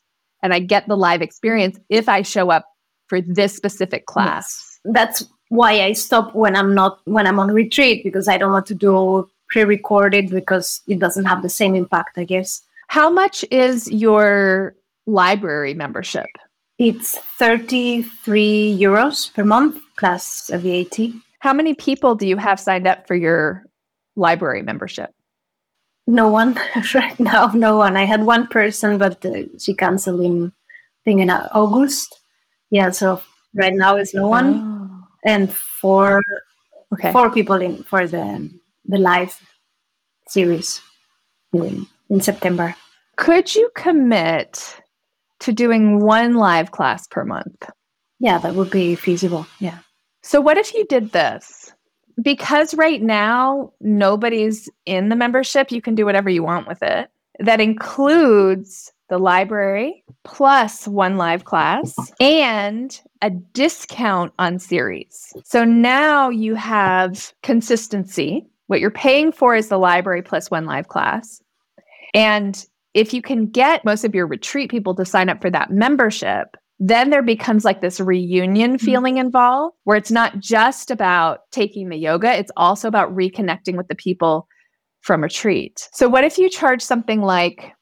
and 0.41 0.53
I 0.53 0.59
get 0.59 0.87
the 0.87 0.95
live 0.95 1.21
experience 1.21 1.77
if 1.89 2.07
I 2.07 2.21
show 2.21 2.49
up 2.49 2.65
for 3.07 3.21
this 3.21 3.55
specific 3.55 4.05
class. 4.05 4.79
Yes. 4.85 4.93
That's 4.93 5.23
why 5.49 5.81
I 5.81 5.91
stop 5.91 6.33
when 6.33 6.55
I'm 6.55 6.73
not 6.73 6.99
when 7.05 7.27
I'm 7.27 7.39
on 7.39 7.51
retreat 7.51 8.03
because 8.03 8.27
I 8.27 8.37
don't 8.37 8.51
want 8.51 8.65
to 8.67 8.75
do 8.75 9.29
pre-recorded 9.49 10.29
because 10.29 10.81
it 10.87 10.99
doesn't 10.99 11.25
have 11.25 11.41
the 11.41 11.49
same 11.49 11.75
impact, 11.75 12.17
I 12.17 12.23
guess. 12.23 12.61
How 12.87 13.09
much 13.09 13.43
is 13.51 13.91
your 13.91 14.75
library 15.05 15.73
membership? 15.73 16.27
It's 16.77 17.17
33 17.37 18.77
euros 18.79 19.33
per 19.33 19.43
month 19.43 19.79
plus 19.97 20.49
a 20.51 20.57
VAT. 20.57 21.13
How 21.39 21.53
many 21.53 21.73
people 21.73 22.15
do 22.15 22.27
you 22.27 22.37
have 22.37 22.59
signed 22.59 22.87
up 22.87 23.07
for 23.07 23.15
your 23.15 23.65
library 24.15 24.61
membership? 24.63 25.13
No 26.07 26.29
one 26.29 26.59
right 26.93 27.19
now. 27.19 27.47
No 27.53 27.77
one. 27.77 27.95
I 27.97 28.05
had 28.05 28.23
one 28.23 28.47
person, 28.47 28.97
but 28.97 29.23
uh, 29.25 29.43
she 29.59 29.73
canceled 29.73 30.21
in, 30.21 30.47
I 30.47 31.01
think, 31.05 31.21
in 31.21 31.29
August. 31.29 32.19
Yeah. 32.69 32.89
So 32.91 33.21
right 33.53 33.73
now 33.73 33.97
is 33.97 34.13
no 34.13 34.27
one, 34.27 34.55
oh. 34.55 35.07
and 35.25 35.53
four, 35.53 36.23
okay, 36.93 37.11
four 37.11 37.29
people 37.31 37.55
in 37.55 37.83
for 37.83 38.07
the 38.07 38.49
the 38.85 38.97
live 38.97 39.39
series 40.27 40.81
in, 41.53 41.87
in 42.09 42.21
September. 42.21 42.75
Could 43.17 43.53
you 43.53 43.69
commit 43.75 44.80
to 45.41 45.53
doing 45.53 45.99
one 45.99 46.35
live 46.35 46.71
class 46.71 47.07
per 47.07 47.25
month? 47.25 47.69
Yeah, 48.19 48.37
that 48.39 48.55
would 48.55 48.69
be 48.69 48.95
feasible. 48.95 49.45
Yeah. 49.59 49.79
So, 50.23 50.39
what 50.39 50.57
if 50.57 50.73
you 50.73 50.85
did 50.85 51.11
this? 51.11 51.73
Because 52.21 52.73
right 52.75 53.01
now, 53.01 53.73
nobody's 53.81 54.69
in 54.85 55.09
the 55.09 55.15
membership, 55.15 55.71
you 55.71 55.81
can 55.81 55.95
do 55.95 56.05
whatever 56.05 56.29
you 56.29 56.43
want 56.43 56.67
with 56.67 56.83
it. 56.83 57.09
That 57.39 57.59
includes 57.59 58.91
the 59.09 59.17
library 59.17 60.03
plus 60.23 60.87
one 60.87 61.17
live 61.17 61.43
class 61.43 61.93
and 62.19 63.01
a 63.21 63.29
discount 63.29 64.33
on 64.39 64.57
series. 64.57 65.33
So 65.43 65.63
now 65.63 66.29
you 66.29 66.55
have 66.55 67.33
consistency. 67.43 68.47
What 68.67 68.79
you're 68.79 68.89
paying 68.89 69.31
for 69.31 69.53
is 69.53 69.67
the 69.67 69.77
library 69.77 70.21
plus 70.21 70.49
one 70.49 70.65
live 70.65 70.87
class. 70.87 71.41
And 72.13 72.65
if 72.93 73.13
you 73.13 73.21
can 73.21 73.47
get 73.47 73.85
most 73.85 74.03
of 74.03 74.13
your 74.13 74.27
retreat 74.27 74.69
people 74.69 74.95
to 74.95 75.05
sign 75.05 75.29
up 75.29 75.41
for 75.41 75.49
that 75.49 75.71
membership, 75.71 76.57
then 76.79 77.11
there 77.11 77.21
becomes 77.21 77.63
like 77.63 77.81
this 77.81 77.99
reunion 77.99 78.71
mm-hmm. 78.71 78.85
feeling 78.85 79.17
involved 79.17 79.75
where 79.83 79.97
it's 79.97 80.11
not 80.11 80.39
just 80.39 80.89
about 80.89 81.41
taking 81.51 81.89
the 81.89 81.97
yoga, 81.97 82.33
it's 82.37 82.51
also 82.57 82.87
about 82.87 83.15
reconnecting 83.15 83.77
with 83.77 83.87
the 83.87 83.95
people 83.95 84.47
from 85.01 85.21
retreat. 85.21 85.87
So, 85.93 86.09
what 86.09 86.23
if 86.23 86.37
you 86.37 86.49
charge 86.49 86.81
something 86.81 87.21
like 87.21 87.73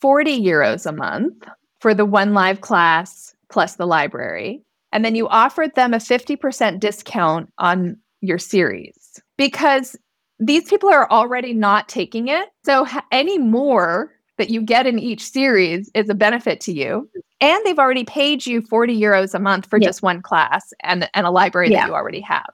40 0.00 0.40
euros 0.40 0.86
a 0.86 0.92
month 0.92 1.44
for 1.80 1.94
the 1.94 2.06
one 2.06 2.34
live 2.34 2.60
class 2.60 3.34
plus 3.50 3.76
the 3.76 3.86
library? 3.86 4.62
And 4.92 5.04
then 5.04 5.14
you 5.14 5.28
offered 5.28 5.74
them 5.74 5.92
a 5.92 5.98
50% 5.98 6.80
discount 6.80 7.52
on 7.58 7.98
your 8.22 8.38
series 8.38 9.20
because 9.36 9.94
these 10.38 10.64
people 10.64 10.88
are 10.88 11.10
already 11.10 11.52
not 11.52 11.88
taking 11.88 12.28
it. 12.28 12.48
So, 12.64 12.86
any 13.12 13.36
more 13.36 14.10
that 14.38 14.50
you 14.50 14.62
get 14.62 14.86
in 14.86 14.98
each 14.98 15.22
series 15.22 15.90
is 15.94 16.08
a 16.08 16.14
benefit 16.14 16.60
to 16.62 16.72
you. 16.72 17.08
And 17.40 17.60
they've 17.64 17.78
already 17.78 18.04
paid 18.04 18.46
you 18.46 18.62
40 18.62 18.98
euros 18.98 19.34
a 19.34 19.38
month 19.38 19.66
for 19.68 19.78
yeah. 19.78 19.88
just 19.88 20.02
one 20.02 20.22
class 20.22 20.72
and, 20.82 21.08
and 21.14 21.26
a 21.26 21.30
library 21.30 21.70
yeah. 21.70 21.82
that 21.82 21.88
you 21.88 21.94
already 21.94 22.20
have. 22.20 22.52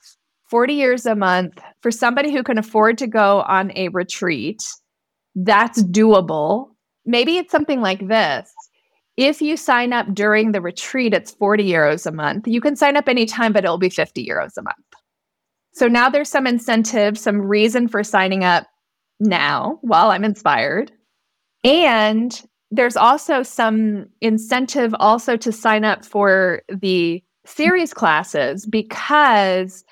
40 0.50 0.76
euros 0.76 1.10
a 1.10 1.14
month 1.14 1.60
for 1.80 1.90
somebody 1.90 2.32
who 2.32 2.42
can 2.42 2.58
afford 2.58 2.98
to 2.98 3.06
go 3.06 3.42
on 3.42 3.72
a 3.76 3.88
retreat, 3.88 4.62
that's 5.34 5.82
doable. 5.84 6.68
Maybe 7.06 7.36
it's 7.38 7.50
something 7.50 7.80
like 7.80 8.06
this. 8.08 8.52
If 9.16 9.40
you 9.40 9.56
sign 9.56 9.92
up 9.92 10.12
during 10.12 10.52
the 10.52 10.60
retreat, 10.60 11.14
it's 11.14 11.32
40 11.32 11.66
euros 11.66 12.06
a 12.06 12.12
month. 12.12 12.48
You 12.48 12.60
can 12.60 12.76
sign 12.76 12.96
up 12.96 13.08
anytime, 13.08 13.52
but 13.52 13.64
it'll 13.64 13.78
be 13.78 13.90
50 13.90 14.26
euros 14.26 14.56
a 14.58 14.62
month. 14.62 14.76
So 15.72 15.88
now 15.88 16.08
there's 16.08 16.28
some 16.28 16.46
incentive, 16.46 17.18
some 17.18 17.40
reason 17.40 17.88
for 17.88 18.04
signing 18.04 18.44
up 18.44 18.66
now 19.20 19.78
while 19.82 20.10
I'm 20.10 20.24
inspired. 20.24 20.92
And 21.64 22.40
there's 22.70 22.96
also 22.96 23.42
some 23.42 24.06
incentive 24.20 24.94
also 25.00 25.36
to 25.38 25.50
sign 25.50 25.84
up 25.84 26.04
for 26.04 26.62
the 26.68 27.22
series 27.46 27.94
classes 27.94 28.66
because 28.66 29.84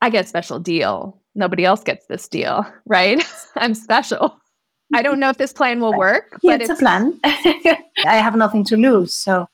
I 0.00 0.10
get 0.10 0.24
a 0.24 0.28
special 0.28 0.58
deal. 0.58 1.20
Nobody 1.34 1.64
else 1.64 1.82
gets 1.82 2.06
this 2.06 2.28
deal, 2.28 2.66
right? 2.86 3.24
I'm 3.56 3.74
special. 3.74 4.36
I 4.94 5.02
don't 5.02 5.20
know 5.20 5.30
if 5.30 5.38
this 5.38 5.52
plan 5.52 5.80
will 5.80 5.96
work. 5.96 6.38
Yeah, 6.42 6.52
but 6.52 6.60
it's, 6.62 6.70
it's 6.70 6.80
a 6.80 6.82
plan. 6.82 7.18
I 7.24 8.16
have 8.16 8.36
nothing 8.36 8.64
to 8.64 8.76
lose, 8.76 9.14
so 9.14 9.48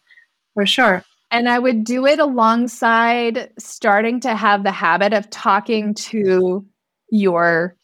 for 0.54 0.66
sure. 0.66 1.04
And 1.30 1.48
I 1.48 1.58
would 1.58 1.84
do 1.84 2.06
it 2.06 2.18
alongside 2.18 3.52
starting 3.58 4.20
to 4.20 4.34
have 4.34 4.64
the 4.64 4.72
habit 4.72 5.12
of 5.12 5.28
talking 5.30 5.94
to 5.94 6.64
your 7.10 7.76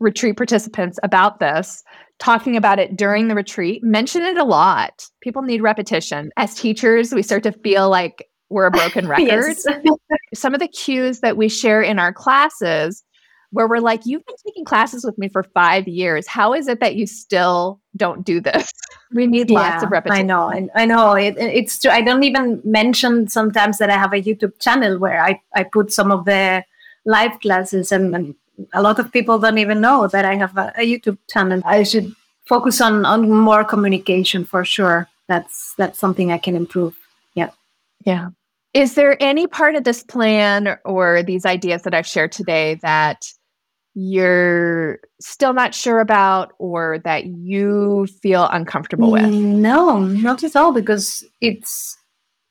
retreat 0.00 0.36
participants 0.36 0.98
about 1.02 1.40
this 1.40 1.82
talking 2.18 2.56
about 2.56 2.78
it 2.78 2.96
during 2.96 3.28
the 3.28 3.34
retreat. 3.34 3.82
Mention 3.82 4.22
it 4.22 4.36
a 4.36 4.44
lot. 4.44 5.06
People 5.20 5.42
need 5.42 5.62
repetition. 5.62 6.30
As 6.36 6.54
teachers, 6.54 7.12
we 7.12 7.22
start 7.22 7.42
to 7.44 7.52
feel 7.52 7.88
like 7.88 8.28
we're 8.50 8.66
a 8.66 8.70
broken 8.70 9.06
record. 9.08 9.56
Some 10.34 10.54
of 10.54 10.60
the 10.60 10.68
cues 10.68 11.20
that 11.20 11.36
we 11.36 11.48
share 11.48 11.82
in 11.82 11.98
our 11.98 12.12
classes 12.12 13.04
where 13.50 13.68
we're 13.68 13.78
like, 13.78 14.02
You've 14.04 14.26
been 14.26 14.36
taking 14.46 14.64
classes 14.64 15.04
with 15.04 15.16
me 15.16 15.28
for 15.28 15.42
five 15.42 15.88
years. 15.88 16.26
How 16.26 16.52
is 16.52 16.68
it 16.68 16.80
that 16.80 16.96
you 16.96 17.06
still 17.06 17.80
don't 17.96 18.24
do 18.24 18.40
this? 18.40 18.70
We 19.12 19.26
need 19.26 19.50
yeah, 19.50 19.60
lots 19.60 19.84
of 19.84 19.90
repetition. 19.90 20.20
I 20.20 20.22
know. 20.22 20.52
I, 20.52 20.68
I 20.74 20.84
know. 20.84 21.12
It, 21.14 21.36
it's 21.38 21.78
true. 21.78 21.90
I 21.90 22.02
don't 22.02 22.24
even 22.24 22.60
mention 22.64 23.28
sometimes 23.28 23.78
that 23.78 23.90
I 23.90 23.96
have 23.96 24.12
a 24.12 24.20
YouTube 24.20 24.60
channel 24.60 24.98
where 24.98 25.22
I, 25.22 25.40
I 25.54 25.64
put 25.64 25.92
some 25.92 26.10
of 26.10 26.26
the 26.26 26.62
live 27.06 27.40
classes 27.40 27.90
and, 27.90 28.14
and 28.14 28.34
a 28.72 28.82
lot 28.82 28.98
of 28.98 29.12
people 29.12 29.38
don't 29.38 29.58
even 29.58 29.80
know 29.80 30.06
that 30.08 30.24
I 30.24 30.34
have 30.36 30.56
a, 30.56 30.72
a 30.76 30.86
YouTube 30.86 31.18
channel. 31.28 31.62
I 31.64 31.82
should 31.82 32.12
focus 32.46 32.80
on 32.80 33.04
on 33.04 33.30
more 33.30 33.64
communication 33.64 34.44
for 34.44 34.64
sure. 34.64 35.08
That's 35.28 35.74
that's 35.76 35.98
something 35.98 36.32
I 36.32 36.38
can 36.38 36.56
improve. 36.56 36.96
Yeah. 37.34 37.50
Yeah. 38.04 38.30
Is 38.74 38.94
there 38.94 39.20
any 39.22 39.46
part 39.46 39.74
of 39.74 39.84
this 39.84 40.02
plan 40.02 40.78
or 40.84 41.22
these 41.22 41.46
ideas 41.46 41.82
that 41.82 41.94
I've 41.94 42.06
shared 42.06 42.32
today 42.32 42.74
that 42.82 43.26
you're 43.94 45.00
still 45.20 45.52
not 45.52 45.74
sure 45.74 46.00
about 46.00 46.52
or 46.58 46.98
that 47.04 47.26
you 47.26 48.06
feel 48.22 48.48
uncomfortable 48.52 49.10
with? 49.10 49.28
No, 49.30 49.98
not 49.98 50.44
at 50.44 50.54
all 50.54 50.72
because 50.72 51.24
it's 51.40 51.96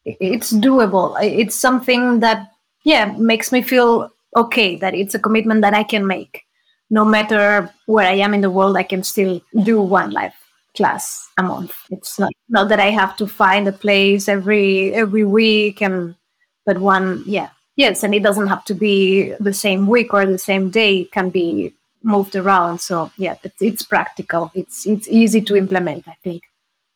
it's 0.05 0.53
doable. 0.53 1.17
It's 1.21 1.55
something 1.55 2.19
that 2.19 2.49
yeah, 2.83 3.13
makes 3.17 3.51
me 3.51 3.61
feel 3.61 4.09
okay 4.37 4.75
that 4.77 4.93
it's 4.93 5.15
a 5.15 5.19
commitment 5.19 5.61
that 5.61 5.73
I 5.73 5.83
can 5.83 6.07
make. 6.07 6.43
No 6.89 7.03
matter 7.03 7.69
where 7.85 8.07
I 8.07 8.13
am 8.13 8.33
in 8.33 8.41
the 8.41 8.49
world, 8.49 8.77
I 8.77 8.83
can 8.83 9.03
still 9.03 9.41
do 9.63 9.81
one 9.81 10.11
live 10.11 10.33
class 10.75 11.27
a 11.37 11.43
month. 11.43 11.73
It's 11.89 12.17
not 12.19 12.31
not 12.47 12.69
that 12.69 12.79
I 12.79 12.91
have 12.91 13.17
to 13.17 13.27
find 13.27 13.67
a 13.67 13.73
place 13.73 14.29
every 14.29 14.93
every 14.93 15.25
week 15.25 15.81
and 15.81 16.15
but 16.65 16.79
one 16.79 17.23
yeah. 17.25 17.49
Yes, 17.75 18.03
and 18.03 18.15
it 18.15 18.23
doesn't 18.23 18.47
have 18.47 18.65
to 18.65 18.73
be 18.73 19.33
the 19.39 19.53
same 19.53 19.85
week 19.85 20.11
or 20.13 20.25
the 20.25 20.39
same 20.39 20.71
day. 20.71 21.01
It 21.01 21.11
can 21.11 21.29
be 21.29 21.73
moved 22.01 22.35
around. 22.35 22.79
So 22.79 23.11
yeah, 23.17 23.35
it's, 23.43 23.61
it's 23.61 23.83
practical. 23.83 24.51
It's 24.55 24.85
it's 24.85 25.07
easy 25.07 25.41
to 25.41 25.55
implement, 25.55 26.07
I 26.07 26.15
think. 26.23 26.43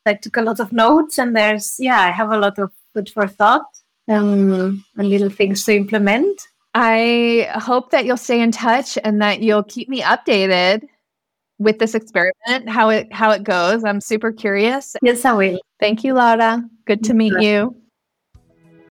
I 0.05 0.13
took 0.15 0.37
a 0.37 0.41
lot 0.41 0.59
of 0.59 0.71
notes 0.71 1.19
and 1.19 1.35
there's 1.35 1.75
yeah, 1.79 1.99
I 1.99 2.11
have 2.11 2.31
a 2.31 2.39
lot 2.39 2.57
of 2.59 2.71
food 2.93 3.09
for 3.09 3.27
thought 3.27 3.67
um, 4.07 4.83
and 4.97 5.09
little 5.09 5.29
things 5.29 5.63
to 5.65 5.75
implement. 5.75 6.47
I 6.73 7.49
hope 7.55 7.91
that 7.91 8.05
you'll 8.05 8.17
stay 8.17 8.41
in 8.41 8.51
touch 8.51 8.97
and 9.03 9.21
that 9.21 9.41
you'll 9.41 9.63
keep 9.63 9.89
me 9.89 10.01
updated 10.01 10.83
with 11.59 11.79
this 11.79 11.93
experiment, 11.93 12.69
how 12.69 12.89
it 12.89 13.11
how 13.13 13.31
it 13.31 13.43
goes. 13.43 13.83
I'm 13.83 14.01
super 14.01 14.31
curious. 14.31 14.95
Yes, 15.01 15.25
I 15.25 15.33
will. 15.33 15.59
Thank 15.79 16.03
you, 16.03 16.13
Laura. 16.13 16.63
Good 16.85 17.03
to 17.05 17.13
meet 17.13 17.33
you. 17.39 17.75